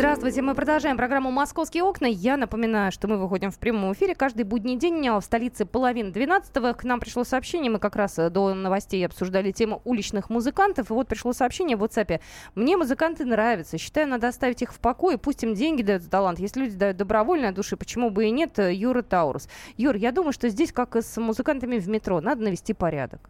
Здравствуйте, 0.00 0.40
мы 0.40 0.54
продолжаем 0.54 0.96
программу 0.96 1.30
«Московские 1.30 1.82
окна». 1.82 2.06
Я 2.06 2.38
напоминаю, 2.38 2.90
что 2.90 3.06
мы 3.06 3.18
выходим 3.18 3.50
в 3.50 3.58
прямом 3.58 3.92
эфире 3.92 4.14
каждый 4.14 4.44
будний 4.44 4.76
день. 4.76 5.06
В 5.06 5.20
столице 5.20 5.66
половина 5.66 6.10
12 6.10 6.74
К 6.74 6.84
нам 6.84 7.00
пришло 7.00 7.22
сообщение, 7.22 7.70
мы 7.70 7.78
как 7.78 7.96
раз 7.96 8.18
э, 8.18 8.30
до 8.30 8.54
новостей 8.54 9.04
обсуждали 9.04 9.52
тему 9.52 9.82
уличных 9.84 10.30
музыкантов. 10.30 10.90
И 10.90 10.94
вот 10.94 11.06
пришло 11.06 11.34
сообщение 11.34 11.76
в 11.76 11.84
WhatsApp. 11.84 12.22
Мне 12.54 12.78
музыканты 12.78 13.26
нравятся. 13.26 13.76
Считаю, 13.76 14.08
надо 14.08 14.28
оставить 14.28 14.62
их 14.62 14.72
в 14.72 14.78
покое. 14.78 15.18
Пусть 15.18 15.44
им 15.44 15.52
деньги 15.52 15.82
дают 15.82 16.02
за 16.02 16.08
талант. 16.08 16.38
Если 16.38 16.60
люди 16.60 16.76
дают 16.78 16.96
добровольно 16.96 17.52
души, 17.52 17.76
почему 17.76 18.08
бы 18.08 18.24
и 18.24 18.30
нет? 18.30 18.58
Э, 18.58 18.72
Юра 18.72 19.02
Таурус. 19.02 19.50
Юр, 19.76 19.96
я 19.96 20.12
думаю, 20.12 20.32
что 20.32 20.48
здесь, 20.48 20.72
как 20.72 20.96
и 20.96 21.02
с 21.02 21.20
музыкантами 21.20 21.76
в 21.76 21.90
метро, 21.90 22.22
надо 22.22 22.42
навести 22.42 22.72
порядок. 22.72 23.28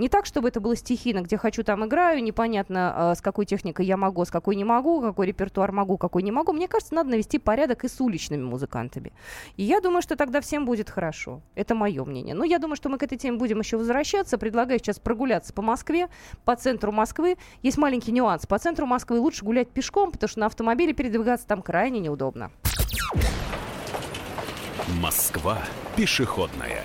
Не 0.00 0.08
так, 0.08 0.24
чтобы 0.24 0.48
это 0.48 0.60
было 0.60 0.74
стихийно, 0.76 1.20
где 1.20 1.36
хочу, 1.36 1.62
там 1.62 1.84
играю, 1.84 2.22
непонятно, 2.22 3.12
э, 3.12 3.18
с 3.18 3.20
какой 3.20 3.44
техникой 3.44 3.84
я 3.84 3.98
могу, 3.98 4.24
с 4.24 4.30
какой 4.30 4.56
не 4.56 4.64
могу, 4.64 5.02
какой 5.02 5.26
репертуар 5.26 5.72
могу, 5.72 5.98
какой 5.98 6.22
не 6.22 6.32
могу. 6.32 6.54
Мне 6.54 6.68
кажется, 6.68 6.94
надо 6.94 7.10
навести 7.10 7.38
порядок 7.38 7.84
и 7.84 7.88
с 7.88 8.00
уличными 8.00 8.42
музыкантами. 8.42 9.12
И 9.58 9.62
я 9.62 9.82
думаю, 9.82 10.00
что 10.00 10.16
тогда 10.16 10.40
всем 10.40 10.64
будет 10.64 10.88
хорошо. 10.88 11.42
Это 11.54 11.74
мое 11.74 12.02
мнение. 12.06 12.34
Но 12.34 12.44
я 12.44 12.58
думаю, 12.58 12.76
что 12.76 12.88
мы 12.88 12.96
к 12.96 13.02
этой 13.02 13.18
теме 13.18 13.36
будем 13.36 13.58
еще 13.58 13.76
возвращаться. 13.76 14.38
Предлагаю 14.38 14.78
сейчас 14.78 14.98
прогуляться 14.98 15.52
по 15.52 15.60
Москве, 15.60 16.08
по 16.46 16.56
центру 16.56 16.92
Москвы. 16.92 17.36
Есть 17.60 17.76
маленький 17.76 18.12
нюанс. 18.12 18.46
По 18.46 18.58
центру 18.58 18.86
Москвы 18.86 19.20
лучше 19.20 19.44
гулять 19.44 19.68
пешком, 19.68 20.12
потому 20.12 20.30
что 20.30 20.40
на 20.40 20.46
автомобиле 20.46 20.94
передвигаться 20.94 21.46
там 21.46 21.60
крайне 21.60 22.00
неудобно. 22.00 22.50
Москва 24.98 25.58
пешеходная. 25.94 26.84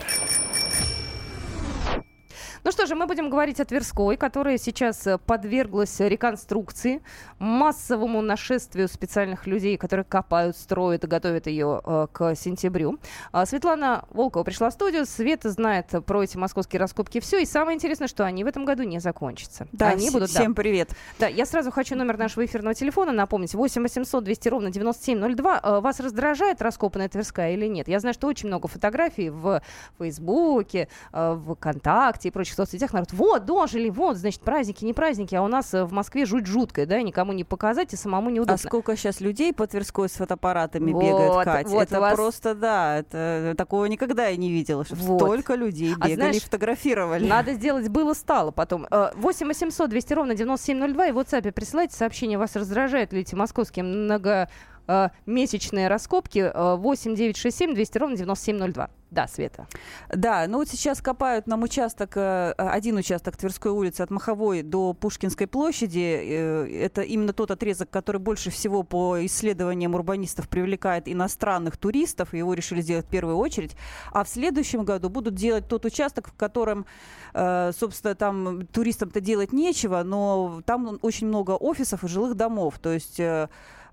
Ну 2.65 2.71
что 2.71 2.87
же, 2.87 2.95
мы 2.95 3.05
будем 3.05 3.29
говорить 3.29 3.59
о 3.59 3.65
Тверской, 3.65 4.17
которая 4.17 4.57
сейчас 4.57 5.05
э, 5.05 5.19
подверглась 5.19 5.99
реконструкции, 5.99 7.03
массовому 7.37 8.23
нашествию 8.23 8.87
специальных 8.87 9.45
людей, 9.45 9.77
которые 9.77 10.03
копают, 10.03 10.57
строят 10.57 11.03
и 11.03 11.07
готовят 11.07 11.45
ее 11.45 11.79
э, 11.85 12.07
к 12.11 12.33
сентябрю. 12.33 12.97
А 13.31 13.45
Светлана 13.45 14.05
Волкова 14.09 14.43
пришла 14.43 14.71
в 14.71 14.73
студию. 14.73 15.05
Света 15.05 15.51
знает 15.51 15.91
про 16.07 16.23
эти 16.23 16.37
московские 16.37 16.79
раскопки 16.79 17.19
все. 17.19 17.37
И 17.37 17.45
самое 17.45 17.75
интересное, 17.75 18.07
что 18.07 18.25
они 18.25 18.43
в 18.43 18.47
этом 18.47 18.65
году 18.65 18.81
не 18.81 18.97
закончатся. 18.97 19.67
Да, 19.71 19.89
они 19.89 20.09
будут, 20.09 20.31
всем 20.31 20.55
да. 20.55 20.63
привет. 20.63 20.89
Да, 21.19 21.27
я 21.27 21.45
сразу 21.45 21.69
хочу 21.69 21.95
номер 21.95 22.17
нашего 22.17 22.43
эфирного 22.47 22.73
телефона 22.73 23.11
напомнить. 23.11 23.53
8 23.53 23.83
800 23.83 24.23
200 24.23 24.49
ровно 24.49 24.71
9702. 24.71 25.59
Э, 25.63 25.79
Вас 25.81 25.99
раздражает 25.99 26.63
раскопанная 26.63 27.09
Тверская 27.09 27.53
или 27.53 27.67
нет? 27.67 27.87
Я 27.87 27.99
знаю, 27.99 28.15
что 28.15 28.25
очень 28.25 28.47
много 28.47 28.67
фотографий 28.67 29.29
в 29.29 29.61
Фейсбуке, 29.99 30.87
э, 31.13 31.33
в 31.33 31.53
ВКонтакте 31.53 32.29
и 32.29 32.31
прочих 32.31 32.54
соцсетях. 32.55 32.93
Народ, 32.93 33.11
вот, 33.13 33.45
дожили, 33.45 33.89
вот, 33.89 34.17
значит, 34.17 34.41
праздники, 34.41 34.83
не 34.85 34.93
праздники, 34.93 35.35
а 35.35 35.41
у 35.41 35.47
нас 35.47 35.73
э, 35.73 35.83
в 35.83 35.91
Москве 35.91 36.25
жуть 36.25 36.45
жуткая, 36.47 36.85
да, 36.85 37.01
никому 37.01 37.33
не 37.33 37.43
показать 37.43 37.93
и 37.93 37.95
самому 37.95 38.29
неудобно. 38.29 38.53
А 38.53 38.57
сколько 38.57 38.95
сейчас 38.95 39.21
людей 39.21 39.53
по 39.53 39.67
Тверской 39.67 40.09
с 40.09 40.13
фотоаппаратами 40.13 40.91
Вот, 40.91 41.03
бегают, 41.03 41.43
Кать? 41.45 41.67
вот 41.67 41.83
это 41.83 41.99
вас- 41.99 42.15
просто, 42.15 42.55
да, 42.55 42.97
это 42.97 43.53
такого 43.57 43.85
никогда 43.85 44.27
я 44.27 44.35
не 44.37 44.51
видела, 44.51 44.85
что 44.85 44.95
Вот. 44.95 45.19
столько 45.21 45.55
людей 45.55 45.93
А 45.93 46.05
бегали 46.05 46.15
знаешь, 46.15 46.35
и 46.37 46.39
фотографировали. 46.39 47.27
Надо 47.27 47.53
сделать 47.53 47.89
было-стало 47.89 48.51
потом. 48.51 48.87
Э, 48.91 49.11
8 49.15 49.47
800 49.47 49.89
200 49.89 50.13
ровно 50.13 50.35
9702 50.35 51.07
и 51.07 51.11
в 51.11 51.17
WhatsApp 51.19 51.51
присылайте 51.51 51.95
сообщение, 51.95 52.37
вас 52.37 52.55
раздражают 52.55 53.13
ли 53.13 53.21
эти 53.21 53.35
московские 53.35 53.83
много 53.85 54.49
э, 54.87 55.09
месячные 55.25 55.87
раскопки. 55.87 56.39
Э, 56.39 56.75
8 56.75 57.15
967 57.15 57.73
200 57.73 57.97
ровно 57.97 58.17
9702. 58.17 58.89
Да, 59.11 59.27
Света. 59.27 59.67
Да, 60.13 60.45
ну 60.47 60.57
вот 60.57 60.67
сейчас 60.67 60.99
копают 61.01 61.47
нам 61.47 61.63
участок, 61.63 62.17
э, 62.17 62.51
один 62.57 62.97
участок 62.97 63.37
Тверской 63.37 63.71
улицы 63.71 64.01
от 64.01 64.09
Маховой 64.09 64.61
до 64.61 64.93
Пушкинской 64.93 65.47
площади. 65.47 66.19
Э, 66.21 66.85
Это 66.85 67.01
именно 67.01 67.31
тот 67.31 67.51
отрезок, 67.51 67.89
который 67.89 68.19
больше 68.19 68.49
всего 68.49 68.83
по 68.83 69.25
исследованиям 69.25 69.95
урбанистов 69.95 70.49
привлекает 70.49 71.07
иностранных 71.07 71.77
туристов. 71.77 72.33
Его 72.33 72.53
решили 72.53 72.81
сделать 72.81 73.05
в 73.05 73.09
первую 73.09 73.37
очередь. 73.37 73.77
А 74.11 74.23
в 74.23 74.29
следующем 74.29 74.83
году 74.83 75.09
будут 75.09 75.35
делать 75.35 75.67
тот 75.67 75.85
участок, 75.85 76.27
в 76.27 76.33
котором, 76.33 76.85
собственно, 77.33 78.15
там 78.15 78.67
туристам-то 78.67 79.21
делать 79.21 79.53
нечего, 79.53 80.03
но 80.03 80.61
там 80.65 80.99
очень 81.01 81.27
много 81.27 81.51
офисов 81.51 82.03
и 82.03 82.07
жилых 82.07 82.35
домов. 82.35 82.79
То 82.79 82.91
есть 82.91 83.19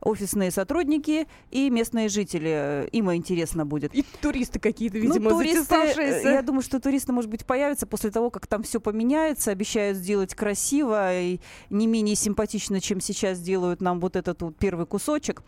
офисные 0.03 0.51
сотрудники 0.51 1.27
и 1.51 1.71
местные 1.71 2.09
жители. 2.09 2.89
Им 2.93 3.13
интересно 3.13 3.65
будет. 3.65 3.95
И 3.95 4.05
туристы 4.21 4.59
какие-то, 4.59 4.99
Ну, 4.99 5.15
туристы, 5.31 5.75
э, 5.75 6.23
я 6.25 6.43
думаю, 6.43 6.63
что 6.63 6.81
туристы, 6.81 7.13
может 7.13 7.31
быть, 7.31 7.47
появятся 7.47 7.87
после 7.87 8.11
того, 8.11 8.31
как 8.31 8.47
там 8.47 8.63
все 8.63 8.81
поменяется, 8.81 9.51
обещают 9.51 9.97
сделать 9.97 10.35
красиво 10.35 11.19
и 11.19 11.41
не 11.71 11.87
менее 11.87 12.17
симпатично, 12.17 12.81
чем 12.81 13.01
сейчас 13.01 13.41
делают 13.41 13.81
нам 13.81 14.01
вот 14.01 14.17
этот 14.17 14.43
вот 14.43 14.57
первый 14.57 14.87
кусочек. 14.87 15.43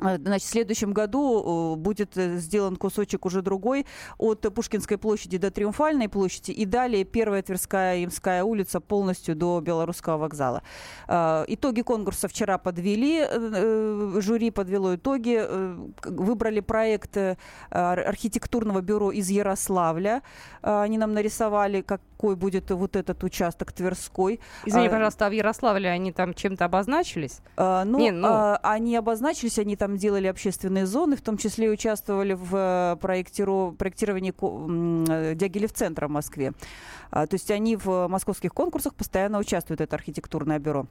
Э, 0.00 0.18
Значит, 0.18 0.46
в 0.48 0.50
следующем 0.50 0.92
году 0.92 1.74
э, 1.74 1.76
будет 1.76 2.16
э, 2.16 2.36
сделан 2.38 2.76
кусочек 2.76 3.26
уже 3.26 3.42
другой 3.42 3.86
от 4.18 4.40
Пушкинской 4.54 4.98
площади 4.98 5.38
до 5.38 5.50
Триумфальной 5.50 6.08
площади 6.08 6.50
и 6.52 6.64
далее 6.64 7.04
Первая 7.04 7.42
Тверская 7.42 8.04
Имская 8.04 8.44
улица 8.44 8.80
полностью 8.80 9.34
до 9.34 9.60
Белорусского 9.60 10.16
вокзала. 10.18 10.62
Итоги 11.08 11.82
конкурса 11.82 12.28
вчера 12.28 12.58
подвели, 12.58 13.26
жюри 14.20 14.50
подвело 14.50 14.94
итоги, 14.96 15.42
выбрали 16.04 16.60
проект 16.60 17.16
ар- 17.16 17.38
архитектурного 18.08 18.80
бюро 18.80 19.10
из 19.10 19.28
Ярославля. 19.30 20.22
Они 20.62 20.98
нам 20.98 21.14
нарисовали, 21.14 21.80
какой 21.82 22.36
будет 22.36 22.70
вот 22.70 22.96
этот 22.96 23.22
участок 23.24 23.72
Тверской. 23.72 24.40
Извини, 24.64 24.88
пожалуйста, 24.88 25.26
а 25.26 25.28
в 25.28 25.32
Ярославле 25.32 25.88
они 25.90 26.12
там 26.12 26.34
чем-то 26.34 26.64
обозначились? 26.64 27.40
Ну, 27.56 27.98
Не, 27.98 28.10
ну- 28.10 28.56
они 28.62 28.96
обозначились, 28.96 29.58
они 29.58 29.76
там 29.76 29.87
делали 29.96 30.26
общественные 30.26 30.86
зоны, 30.86 31.16
в 31.16 31.22
том 31.22 31.38
числе 31.38 31.70
участвовали 31.70 32.34
в 32.34 32.54
э, 32.54 32.96
проектиру- 33.00 33.74
проектировании 33.78 34.32
э, 34.32 35.34
Дягилев-центра 35.34 36.08
в 36.08 36.10
Москве. 36.10 36.52
А, 37.10 37.26
то 37.26 37.34
есть 37.34 37.50
они 37.50 37.76
в 37.76 38.08
московских 38.08 38.52
конкурсах 38.52 38.94
постоянно 38.94 39.38
участвуют, 39.38 39.80
это 39.80 39.96
архитектурное 39.96 40.58
бюро. 40.58 40.86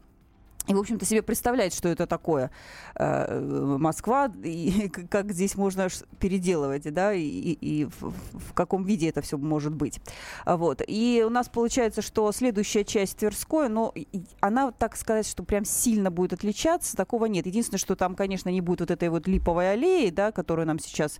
И, 0.68 0.74
в 0.74 0.80
общем-то, 0.80 1.06
себе 1.06 1.22
представлять, 1.22 1.74
что 1.74 1.88
это 1.88 2.06
такое 2.08 2.52
э, 2.96 3.40
Москва, 3.80 4.32
и 4.44 4.90
как 5.10 5.32
здесь 5.32 5.56
можно 5.56 5.88
переделывать, 6.20 6.94
да, 6.94 7.14
и, 7.14 7.22
и- 7.22 7.86
в, 7.86 8.12
в 8.34 8.54
каком 8.54 8.84
виде 8.84 9.08
это 9.08 9.22
все 9.22 9.38
может 9.38 9.74
быть. 9.74 10.02
Вот. 10.46 10.82
И 10.86 11.24
у 11.26 11.30
нас 11.30 11.48
получается, 11.48 12.02
что 12.02 12.32
следующая 12.32 12.84
часть 12.84 13.18
Тверской, 13.18 13.70
но 13.70 13.94
она, 14.42 14.72
так 14.72 14.98
сказать, 14.98 15.28
что 15.28 15.44
прям 15.44 15.64
сильно 15.64 16.12
будет 16.12 16.34
отличаться, 16.34 16.98
такого 16.98 17.26
нет. 17.26 17.46
Единственное, 17.46 17.80
что 17.80 17.96
там, 17.96 18.16
конечно, 18.16 18.50
не 18.50 18.62
будет 18.62 18.82
вот 18.82 18.92
этой 18.92 19.10
вот 19.10 19.28
липовой 19.28 19.72
аллеи, 19.72 20.10
да, 20.10 20.32
которую 20.32 20.68
нам 20.68 20.80
сейчас 20.80 21.20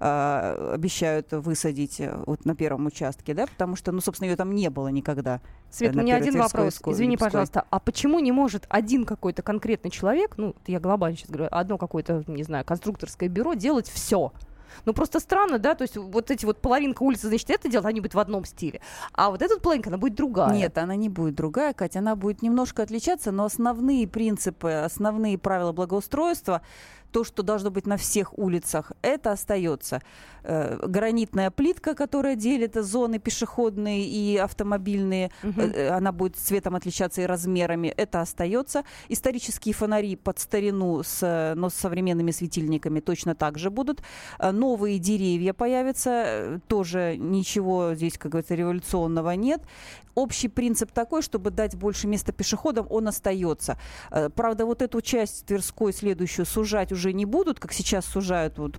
а, 0.00 0.72
обещают 0.74 1.32
высадить 1.32 2.00
э, 2.00 2.16
вот 2.26 2.44
на 2.44 2.54
первом 2.54 2.86
участке, 2.86 3.34
да, 3.34 3.46
потому 3.46 3.76
что, 3.76 3.90
ну, 3.92 4.00
собственно, 4.00 4.28
ее 4.28 4.36
там 4.36 4.54
не 4.54 4.70
было 4.70 4.88
никогда. 4.88 5.40
Свет, 5.70 5.94
на 5.94 6.02
у 6.02 6.04
меня 6.04 6.16
один 6.16 6.38
вопрос. 6.38 6.76
Ской, 6.76 6.92
Извини, 6.92 7.12
Липской. 7.12 7.28
пожалуйста, 7.28 7.64
а 7.68 7.80
почему 7.80 8.20
не 8.20 8.30
может 8.30 8.66
один 8.68 9.04
какой-то 9.04 9.42
конкретный 9.42 9.90
человек, 9.90 10.34
ну, 10.36 10.54
я 10.66 10.78
глобально 10.80 11.16
сейчас 11.16 11.30
говорю, 11.30 11.48
одно 11.50 11.78
какое-то, 11.78 12.22
не 12.26 12.44
знаю, 12.44 12.64
конструкторское 12.64 13.28
бюро 13.28 13.54
делать 13.54 13.88
все? 13.88 14.32
Ну, 14.84 14.92
просто 14.92 15.20
странно, 15.20 15.58
да, 15.58 15.74
то 15.74 15.82
есть 15.82 15.96
вот 15.96 16.30
эти 16.30 16.44
вот 16.44 16.60
половинка 16.60 17.02
улицы, 17.02 17.28
значит, 17.28 17.50
это 17.50 17.68
делать, 17.68 17.86
они 17.86 18.00
будут 18.00 18.14
в 18.14 18.18
одном 18.18 18.44
стиле, 18.44 18.80
а 19.12 19.30
вот 19.30 19.42
эта 19.42 19.58
половинка, 19.58 19.90
она 19.90 19.98
будет 19.98 20.14
другая. 20.14 20.52
Нет, 20.52 20.78
она 20.78 20.94
не 20.94 21.08
будет 21.08 21.34
другая, 21.34 21.72
Катя, 21.72 21.98
она 21.98 22.16
будет 22.16 22.42
немножко 22.42 22.82
отличаться, 22.82 23.32
но 23.32 23.44
основные 23.44 24.06
принципы, 24.06 24.70
основные 24.70 25.38
правила 25.38 25.72
благоустройства, 25.72 26.62
то, 27.12 27.24
что 27.24 27.42
должно 27.42 27.70
быть 27.70 27.86
на 27.86 27.96
всех 27.96 28.38
улицах, 28.38 28.92
это 29.02 29.32
остается. 29.32 30.02
Э, 30.44 30.78
гранитная 30.86 31.50
плитка, 31.50 31.94
которая 31.94 32.36
делит 32.36 32.74
зоны 32.74 33.18
пешеходные 33.18 34.04
и 34.06 34.36
автомобильные, 34.36 35.30
Мгм. 35.42 35.60
э, 35.60 35.88
она 35.88 36.12
будет 36.12 36.36
цветом 36.36 36.74
отличаться 36.74 37.22
и 37.22 37.26
размерами, 37.26 37.88
это 37.88 38.20
остается. 38.20 38.82
Исторические 39.08 39.74
фонари 39.74 40.16
под 40.16 40.38
старину, 40.38 41.02
с, 41.02 41.54
но 41.56 41.70
с 41.70 41.74
современными 41.74 42.30
светильниками 42.30 43.00
точно 43.00 43.34
так 43.34 43.58
же 43.58 43.70
будут. 43.70 44.02
Э, 44.38 44.50
Новые 44.52 44.98
деревья 44.98 45.52
появятся, 45.52 46.10
э, 46.10 46.58
тоже 46.66 47.16
ничего 47.18 47.94
здесь, 47.94 48.18
как 48.18 48.32
говорится, 48.32 48.54
революционного 48.54 49.30
нет. 49.32 49.60
Общий 50.14 50.48
принцип 50.48 50.90
такой, 50.90 51.22
чтобы 51.22 51.50
дать 51.52 51.76
больше 51.76 52.08
места 52.08 52.32
пешеходам, 52.32 52.86
он 52.90 53.06
остается. 53.06 53.78
Э, 54.10 54.28
Правда, 54.34 54.66
вот 54.66 54.82
эту 54.82 55.00
часть 55.00 55.46
Тверской 55.46 55.92
следующую 55.92 56.44
сужать 56.46 56.90
уже 56.92 56.97
не 57.06 57.24
будут, 57.24 57.60
как 57.60 57.72
сейчас 57.72 58.04
сужают 58.04 58.58
вот 58.58 58.78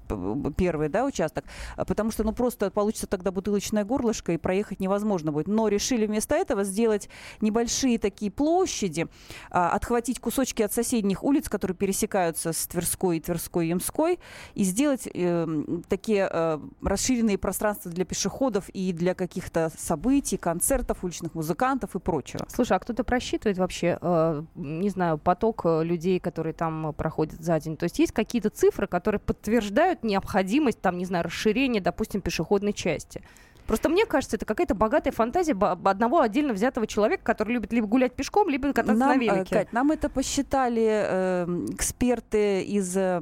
первый 0.57 0.89
да, 0.89 1.05
участок, 1.05 1.45
а 1.75 1.85
потому 1.85 2.11
что 2.11 2.23
ну 2.23 2.33
просто 2.33 2.71
получится 2.71 3.07
тогда 3.07 3.31
бутылочное 3.31 3.83
горлышко 3.83 4.31
и 4.33 4.37
проехать 4.37 4.79
невозможно 4.79 5.31
будет. 5.31 5.47
Но 5.47 5.67
решили 5.67 6.05
вместо 6.05 6.35
этого 6.35 6.63
сделать 6.63 7.09
небольшие 7.41 7.97
такие 7.99 8.31
площади, 8.31 9.07
а, 9.49 9.69
отхватить 9.71 10.19
кусочки 10.19 10.61
от 10.61 10.73
соседних 10.73 11.23
улиц, 11.23 11.49
которые 11.49 11.75
пересекаются 11.75 12.53
с 12.53 12.67
Тверской 12.67 13.17
и 13.17 13.19
Тверской 13.19 13.67
и 13.67 13.69
Ямской, 13.69 14.19
и 14.55 14.63
сделать 14.63 15.07
э, 15.13 15.47
такие 15.87 16.29
э, 16.31 16.59
расширенные 16.81 17.37
пространства 17.37 17.91
для 17.91 18.05
пешеходов 18.05 18.69
и 18.69 18.93
для 18.93 19.13
каких-то 19.13 19.71
событий, 19.77 20.37
концертов, 20.37 21.03
уличных 21.03 21.35
музыкантов 21.35 21.95
и 21.95 21.99
прочего. 21.99 22.45
Слушай, 22.47 22.77
а 22.77 22.79
кто-то 22.79 23.03
просчитывает 23.03 23.57
вообще, 23.57 23.97
э, 24.01 24.43
не 24.55 24.89
знаю, 24.89 25.17
поток 25.17 25.61
э, 25.65 25.83
людей, 25.83 26.19
которые 26.19 26.53
там 26.53 26.93
проходят 26.93 27.41
за 27.41 27.59
день? 27.59 27.77
То 27.77 27.85
есть 27.85 27.99
есть 27.99 28.08
какие-то 28.11 28.49
цифры, 28.49 28.87
которые 28.87 29.19
подтверждают 29.19 30.03
необходимость, 30.03 30.81
там, 30.81 30.97
не 30.97 31.05
знаю, 31.05 31.25
расширения, 31.25 31.81
допустим, 31.81 32.21
пешеходной 32.21 32.73
части? 32.73 33.23
Просто 33.69 33.87
мне 33.87 34.07
кажется, 34.07 34.35
это 34.35 34.47
какая-то 34.47 34.73
богатая 34.73 35.11
фантазия 35.11 35.53
одного 35.53 36.21
отдельно 36.21 36.53
взятого 36.53 36.87
человека, 36.87 37.23
который 37.23 37.53
любит 37.53 37.71
либо 37.71 37.85
гулять 37.85 38.13
пешком, 38.13 38.49
либо 38.49 38.73
кататься 38.73 38.95
на 38.95 39.09
Нам, 39.09 39.19
э, 39.19 39.23
велике. 39.23 39.55
Кать, 39.55 39.73
нам 39.73 39.91
это 39.91 40.09
посчитали 40.09 40.87
э, 40.89 41.45
эксперты 41.69 42.63
из 42.63 42.97
э, 42.97 43.21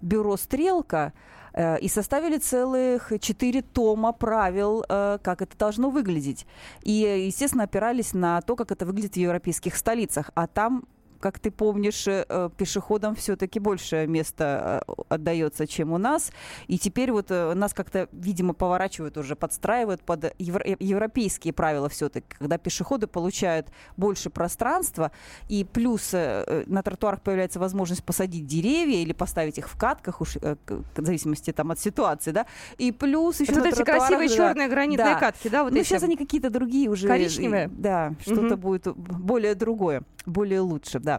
бюро 0.00 0.36
«Стрелка», 0.36 1.12
э, 1.52 1.78
и 1.78 1.86
составили 1.86 2.38
целых 2.38 3.12
четыре 3.20 3.62
тома 3.62 4.12
правил, 4.12 4.84
э, 4.88 5.18
как 5.22 5.40
это 5.40 5.56
должно 5.56 5.90
выглядеть. 5.90 6.46
И, 6.82 7.24
естественно, 7.26 7.62
опирались 7.62 8.12
на 8.12 8.40
то, 8.40 8.56
как 8.56 8.72
это 8.72 8.84
выглядит 8.84 9.12
в 9.14 9.18
европейских 9.18 9.76
столицах. 9.76 10.30
А 10.34 10.48
там 10.48 10.82
как 11.20 11.38
ты 11.38 11.50
помнишь, 11.50 12.06
э, 12.08 12.50
пешеходам 12.56 13.14
все-таки 13.14 13.60
больше 13.60 14.06
места 14.06 14.82
отдается, 15.08 15.66
чем 15.66 15.92
у 15.92 15.98
нас. 15.98 16.32
И 16.66 16.78
теперь 16.78 17.12
вот 17.12 17.30
нас 17.30 17.74
как-то, 17.74 18.08
видимо, 18.12 18.54
поворачивают 18.54 19.16
уже, 19.16 19.36
подстраивают 19.36 20.02
под 20.02 20.34
европейские 20.38 21.52
правила 21.52 21.88
все-таки, 21.88 22.26
когда 22.38 22.58
пешеходы 22.58 23.06
получают 23.06 23.68
больше 23.96 24.30
пространства, 24.30 25.12
и 25.48 25.64
плюс 25.64 26.12
на 26.12 26.82
тротуарах 26.82 27.22
появляется 27.22 27.60
возможность 27.60 28.04
посадить 28.04 28.46
деревья 28.46 28.98
или 28.98 29.12
поставить 29.12 29.58
их 29.58 29.68
в 29.68 29.78
катках, 29.78 30.20
уж 30.20 30.36
в 30.36 30.56
зависимости 30.96 31.52
там 31.52 31.70
от 31.70 31.78
ситуации, 31.78 32.30
да, 32.30 32.46
и 32.78 32.92
плюс 32.92 33.40
еще 33.40 33.52
вот 33.52 33.66
эти 33.66 33.82
красивые 33.82 34.28
да, 34.28 34.34
черные 34.34 34.68
гранитные 34.68 35.14
да. 35.14 35.20
катки, 35.20 35.48
да, 35.48 35.64
вот 35.64 35.72
Ну, 35.72 35.82
сейчас 35.84 36.02
они 36.02 36.16
какие-то 36.16 36.50
другие 36.50 36.88
уже. 36.88 37.06
Коричневые? 37.06 37.68
Да, 37.68 38.14
что-то 38.22 38.54
угу. 38.54 38.56
будет 38.56 38.86
более 38.96 39.54
другое 39.54 40.02
более 40.26 40.60
лучше, 40.60 40.98
да. 40.98 41.09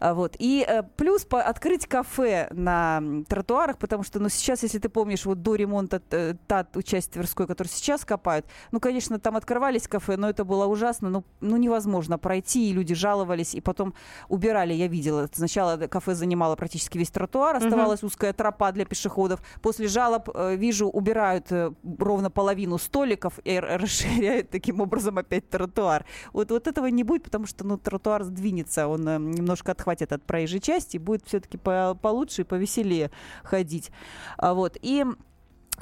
А, 0.00 0.14
вот. 0.14 0.36
И 0.38 0.64
э, 0.66 0.82
плюс 0.96 1.24
по, 1.24 1.42
открыть 1.42 1.86
кафе 1.86 2.48
на 2.50 3.02
тротуарах, 3.28 3.78
потому 3.78 4.02
что, 4.02 4.20
ну, 4.20 4.28
сейчас, 4.28 4.62
если 4.62 4.78
ты 4.78 4.88
помнишь, 4.88 5.24
вот 5.24 5.42
до 5.42 5.54
ремонта 5.54 6.02
э, 6.10 6.34
та 6.46 6.66
часть 6.84 7.12
Тверской, 7.12 7.46
которую 7.46 7.70
сейчас 7.70 8.04
копают, 8.04 8.46
ну, 8.72 8.80
конечно, 8.80 9.18
там 9.18 9.36
открывались 9.36 9.88
кафе, 9.88 10.16
но 10.16 10.28
это 10.28 10.44
было 10.44 10.66
ужасно, 10.66 11.10
ну, 11.10 11.24
ну 11.40 11.56
невозможно 11.56 12.18
пройти, 12.18 12.70
и 12.70 12.72
люди 12.72 12.94
жаловались, 12.94 13.54
и 13.54 13.60
потом 13.60 13.94
убирали, 14.28 14.74
я 14.74 14.88
видела. 14.88 15.28
Сначала 15.32 15.76
кафе 15.86 16.14
занимало 16.14 16.56
практически 16.56 16.98
весь 16.98 17.10
тротуар, 17.10 17.56
оставалась 17.56 18.00
угу. 18.00 18.08
узкая 18.08 18.32
тропа 18.32 18.72
для 18.72 18.84
пешеходов. 18.84 19.40
После 19.62 19.88
жалоб, 19.88 20.30
э, 20.34 20.56
вижу, 20.56 20.88
убирают 20.88 21.52
э, 21.52 21.72
ровно 21.98 22.30
половину 22.30 22.78
столиков 22.78 23.38
и 23.44 23.58
расширяют 23.58 24.50
таким 24.50 24.80
образом 24.80 25.18
опять 25.18 25.48
тротуар. 25.48 26.04
Вот, 26.32 26.50
вот 26.50 26.66
этого 26.66 26.86
не 26.86 27.04
будет, 27.04 27.24
потому 27.24 27.46
что, 27.46 27.64
ну, 27.64 27.78
тротуар 27.78 28.24
сдвинется 28.24 28.86
он 28.88 29.08
э, 29.08 29.18
немножко 29.36 29.72
отхватит 29.72 30.12
от 30.12 30.22
проезжей 30.22 30.60
части, 30.60 30.98
будет 30.98 31.24
все-таки 31.26 31.58
получше 31.58 32.42
и 32.42 32.44
повеселее 32.44 33.10
ходить. 33.44 33.90
А 34.36 34.54
вот. 34.54 34.76
И 34.82 35.04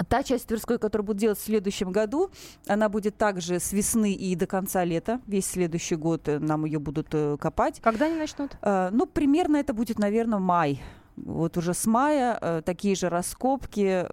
Та 0.09 0.23
часть 0.23 0.47
Тверской, 0.47 0.77
которую 0.77 1.05
будут 1.05 1.21
делать 1.21 1.39
в 1.39 1.43
следующем 1.43 1.93
году, 1.93 2.29
она 2.67 2.89
будет 2.89 3.17
также 3.17 3.61
с 3.61 3.71
весны 3.71 4.11
и 4.11 4.35
до 4.35 4.45
конца 4.45 4.83
лета. 4.83 5.21
Весь 5.25 5.45
следующий 5.45 5.95
год 5.95 6.27
э, 6.27 6.39
нам 6.39 6.65
ее 6.65 6.79
будут 6.79 7.07
э, 7.13 7.37
копать. 7.39 7.79
Когда 7.81 8.07
они 8.07 8.17
начнут? 8.17 8.57
А, 8.61 8.89
ну, 8.91 9.05
примерно 9.05 9.55
это 9.55 9.73
будет, 9.73 9.97
наверное, 9.97 10.39
май. 10.39 10.83
Вот 11.15 11.55
уже 11.55 11.73
с 11.73 11.85
мая 11.85 12.61
такие 12.65 12.93
же 12.95 13.07
раскопки, 13.07 14.05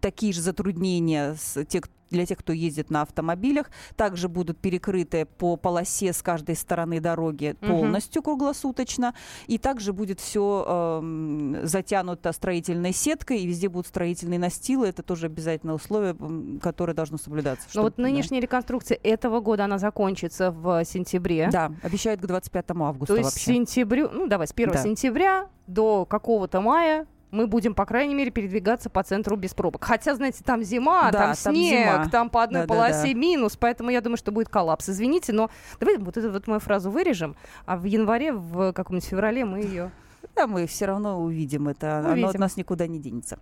такие 0.00 0.32
же 0.32 0.40
затруднения 0.40 1.36
с 1.38 1.64
тех, 1.66 1.84
для 2.10 2.26
тех, 2.26 2.38
кто 2.38 2.52
ездит 2.52 2.90
на 2.90 3.02
автомобилях. 3.02 3.70
Также 3.96 4.28
будут 4.28 4.58
перекрыты 4.58 5.26
по 5.26 5.56
полосе 5.56 6.12
с 6.12 6.22
каждой 6.22 6.56
стороны 6.56 7.00
дороги 7.00 7.54
полностью 7.60 8.20
угу. 8.20 8.30
круглосуточно. 8.30 9.14
И 9.46 9.58
также 9.58 9.92
будет 9.92 10.20
все 10.20 10.64
э, 10.66 10.98
эм, 10.98 11.66
затянуто 11.66 12.32
строительной 12.32 12.92
сеткой, 12.92 13.40
и 13.40 13.46
везде 13.46 13.68
будут 13.68 13.86
строительные 13.88 14.38
настилы. 14.38 14.88
Это 14.88 15.02
тоже 15.02 15.26
обязательное 15.26 15.74
условие, 15.74 16.16
которое 16.60 16.94
должно 16.94 17.18
соблюдаться. 17.18 17.68
Но 17.74 17.82
вот 17.82 17.98
нынешняя 17.98 18.40
да. 18.40 18.46
реконструкция 18.46 18.98
этого 19.02 19.40
года, 19.40 19.64
она 19.64 19.78
закончится 19.78 20.50
в 20.50 20.84
сентябре. 20.84 21.48
Да, 21.50 21.72
обещают 21.82 22.20
к 22.20 22.26
25 22.26 22.64
августа 22.70 23.14
То 23.14 23.18
есть 23.18 23.32
вообще. 23.32 23.54
сентябрю, 23.54 24.10
ну 24.10 24.26
давай, 24.26 24.46
с 24.46 24.52
1 24.52 24.70
да. 24.70 24.82
сентября 24.82 25.48
до 25.66 26.04
какого-то 26.04 26.60
мая 26.60 27.06
мы 27.30 27.46
будем, 27.46 27.74
по 27.74 27.84
крайней 27.84 28.14
мере, 28.14 28.30
передвигаться 28.30 28.90
по 28.90 29.02
центру 29.02 29.36
без 29.36 29.54
пробок. 29.54 29.84
Хотя, 29.84 30.14
знаете, 30.14 30.42
там 30.44 30.62
зима, 30.62 31.10
да, 31.10 31.18
там, 31.18 31.34
там 31.34 31.54
снег, 31.54 31.92
зима. 31.92 32.08
там 32.08 32.30
по 32.30 32.42
одной 32.42 32.62
да, 32.62 32.68
полосе 32.68 33.08
да, 33.08 33.12
да. 33.12 33.14
минус, 33.14 33.56
поэтому 33.56 33.90
я 33.90 34.00
думаю, 34.00 34.16
что 34.16 34.32
будет 34.32 34.48
коллапс. 34.48 34.88
Извините, 34.88 35.32
но 35.32 35.50
давайте 35.80 36.02
вот 36.02 36.16
эту 36.16 36.30
вот 36.30 36.46
мою 36.46 36.60
фразу 36.60 36.90
вырежем, 36.90 37.36
а 37.64 37.76
в 37.76 37.84
январе, 37.84 38.32
в 38.32 38.72
каком-нибудь 38.72 39.08
феврале 39.08 39.44
мы 39.44 39.60
ее... 39.60 39.90
Да, 40.34 40.46
мы 40.46 40.66
все 40.66 40.84
равно 40.84 41.22
увидим 41.22 41.66
это. 41.66 42.04
Увидим. 42.04 42.24
Оно 42.24 42.28
от 42.28 42.38
нас 42.38 42.56
никуда 42.58 42.86
не 42.86 42.98
денется. 42.98 43.38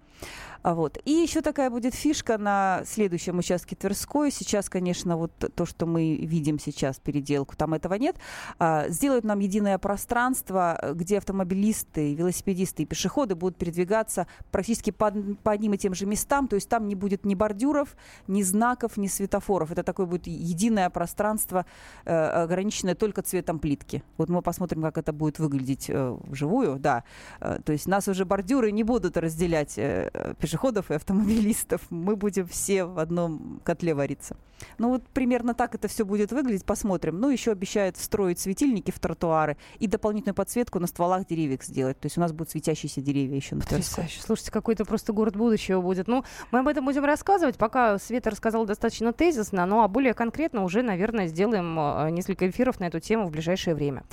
А 0.64 0.74
вот. 0.74 0.98
И 1.04 1.10
еще 1.10 1.42
такая 1.42 1.68
будет 1.68 1.94
фишка 1.94 2.38
на 2.38 2.84
следующем 2.86 3.36
участке 3.36 3.76
Тверской. 3.76 4.30
Сейчас, 4.30 4.70
конечно, 4.70 5.18
вот 5.18 5.32
то, 5.54 5.66
что 5.66 5.84
мы 5.84 6.16
видим 6.16 6.58
сейчас, 6.58 6.98
переделку, 6.98 7.54
там 7.54 7.74
этого 7.74 7.92
нет. 7.94 8.16
А, 8.58 8.88
сделают 8.88 9.26
нам 9.26 9.40
единое 9.40 9.76
пространство, 9.76 10.80
где 10.94 11.18
автомобилисты, 11.18 12.14
велосипедисты 12.14 12.84
и 12.84 12.86
пешеходы 12.86 13.34
будут 13.34 13.58
передвигаться 13.58 14.26
практически 14.50 14.90
по, 14.90 15.12
по 15.42 15.52
одним 15.52 15.74
и 15.74 15.76
тем 15.76 15.94
же 15.94 16.06
местам. 16.06 16.48
То 16.48 16.56
есть 16.56 16.70
там 16.70 16.88
не 16.88 16.94
будет 16.94 17.26
ни 17.26 17.34
бордюров, 17.34 17.94
ни 18.26 18.40
знаков, 18.40 18.96
ни 18.96 19.06
светофоров. 19.06 19.70
Это 19.70 19.82
такое 19.82 20.06
будет 20.06 20.26
единое 20.26 20.88
пространство, 20.88 21.66
э, 22.06 22.14
ограниченное 22.14 22.94
только 22.94 23.20
цветом 23.20 23.58
плитки. 23.58 24.02
Вот 24.16 24.30
мы 24.30 24.40
посмотрим, 24.40 24.80
как 24.80 24.96
это 24.96 25.12
будет 25.12 25.38
выглядеть 25.38 25.90
э, 25.90 26.16
вживую. 26.22 26.78
Да. 26.78 27.04
Э, 27.40 27.58
то 27.62 27.72
есть 27.72 27.86
нас 27.86 28.08
уже 28.08 28.24
бордюры 28.24 28.72
не 28.72 28.82
будут 28.82 29.18
разделять 29.18 29.74
э, 29.76 30.32
пешеходов 30.54 30.90
и 30.90 30.94
автомобилистов. 30.94 31.82
Мы 31.90 32.16
будем 32.16 32.46
все 32.46 32.84
в 32.84 32.98
одном 32.98 33.60
котле 33.64 33.94
вариться. 33.94 34.36
Ну 34.78 34.88
вот 34.88 35.06
примерно 35.08 35.54
так 35.54 35.74
это 35.74 35.88
все 35.88 36.04
будет 36.04 36.32
выглядеть, 36.32 36.64
посмотрим. 36.64 37.18
Ну 37.18 37.28
еще 37.28 37.52
обещают 37.52 37.96
встроить 37.96 38.38
светильники 38.38 38.90
в 38.90 38.98
тротуары 38.98 39.56
и 39.78 39.86
дополнительную 39.86 40.34
подсветку 40.34 40.78
на 40.78 40.86
стволах 40.86 41.26
деревьев 41.26 41.62
сделать. 41.62 41.98
То 42.00 42.06
есть 42.06 42.18
у 42.18 42.20
нас 42.20 42.32
будут 42.32 42.50
светящиеся 42.50 43.00
деревья 43.00 43.36
еще 43.36 43.56
на 43.56 43.62
Потрясающе. 43.62 44.20
Слушайте, 44.22 44.52
какой-то 44.52 44.84
просто 44.84 45.12
город 45.12 45.36
будущего 45.36 45.80
будет. 45.80 46.08
Ну, 46.08 46.24
мы 46.50 46.60
об 46.60 46.68
этом 46.68 46.84
будем 46.84 47.04
рассказывать. 47.04 47.56
Пока 47.56 47.98
Света 47.98 48.30
рассказала 48.30 48.66
достаточно 48.66 49.12
тезисно, 49.12 49.66
ну 49.66 49.82
а 49.82 49.88
более 49.88 50.14
конкретно 50.14 50.64
уже, 50.64 50.82
наверное, 50.82 51.26
сделаем 51.26 51.78
э, 51.78 52.10
несколько 52.10 52.48
эфиров 52.48 52.80
на 52.80 52.84
эту 52.84 53.00
тему 53.00 53.26
в 53.26 53.30
ближайшее 53.30 53.74
время. 53.74 54.04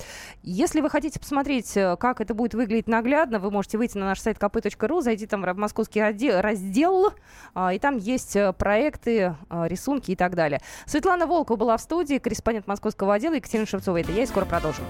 Если 0.42 0.80
вы 0.80 0.90
хотите 0.90 1.18
посмотреть, 1.18 1.76
э, 1.76 1.96
как 1.96 2.20
это 2.20 2.34
будет 2.34 2.54
выглядеть 2.54 2.88
наглядно, 2.88 3.38
вы 3.38 3.50
можете 3.50 3.78
выйти 3.78 3.96
на 3.96 4.06
наш 4.06 4.20
сайт 4.20 4.38
kp.ru, 4.38 5.02
зайти 5.02 5.26
там 5.26 5.42
в 5.42 5.56
московский 5.56 6.00
отдел, 6.00 6.31
раздел, 6.40 7.12
а, 7.54 7.72
и 7.72 7.78
там 7.78 7.98
есть 7.98 8.36
э, 8.36 8.52
проекты, 8.52 9.36
а, 9.48 9.66
рисунки 9.66 10.12
и 10.12 10.16
так 10.16 10.34
далее. 10.34 10.60
Светлана 10.86 11.26
Волкова 11.26 11.56
была 11.56 11.76
в 11.76 11.80
студии, 11.80 12.18
корреспондент 12.18 12.66
московского 12.66 13.14
отдела 13.14 13.34
Екатерина 13.34 13.66
Шевцова. 13.66 14.00
Это 14.00 14.12
я, 14.12 14.22
и 14.22 14.26
скоро 14.26 14.44
продолжим. 14.44 14.84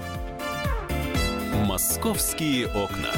«Московские 1.65 2.67
окна». 2.67 3.09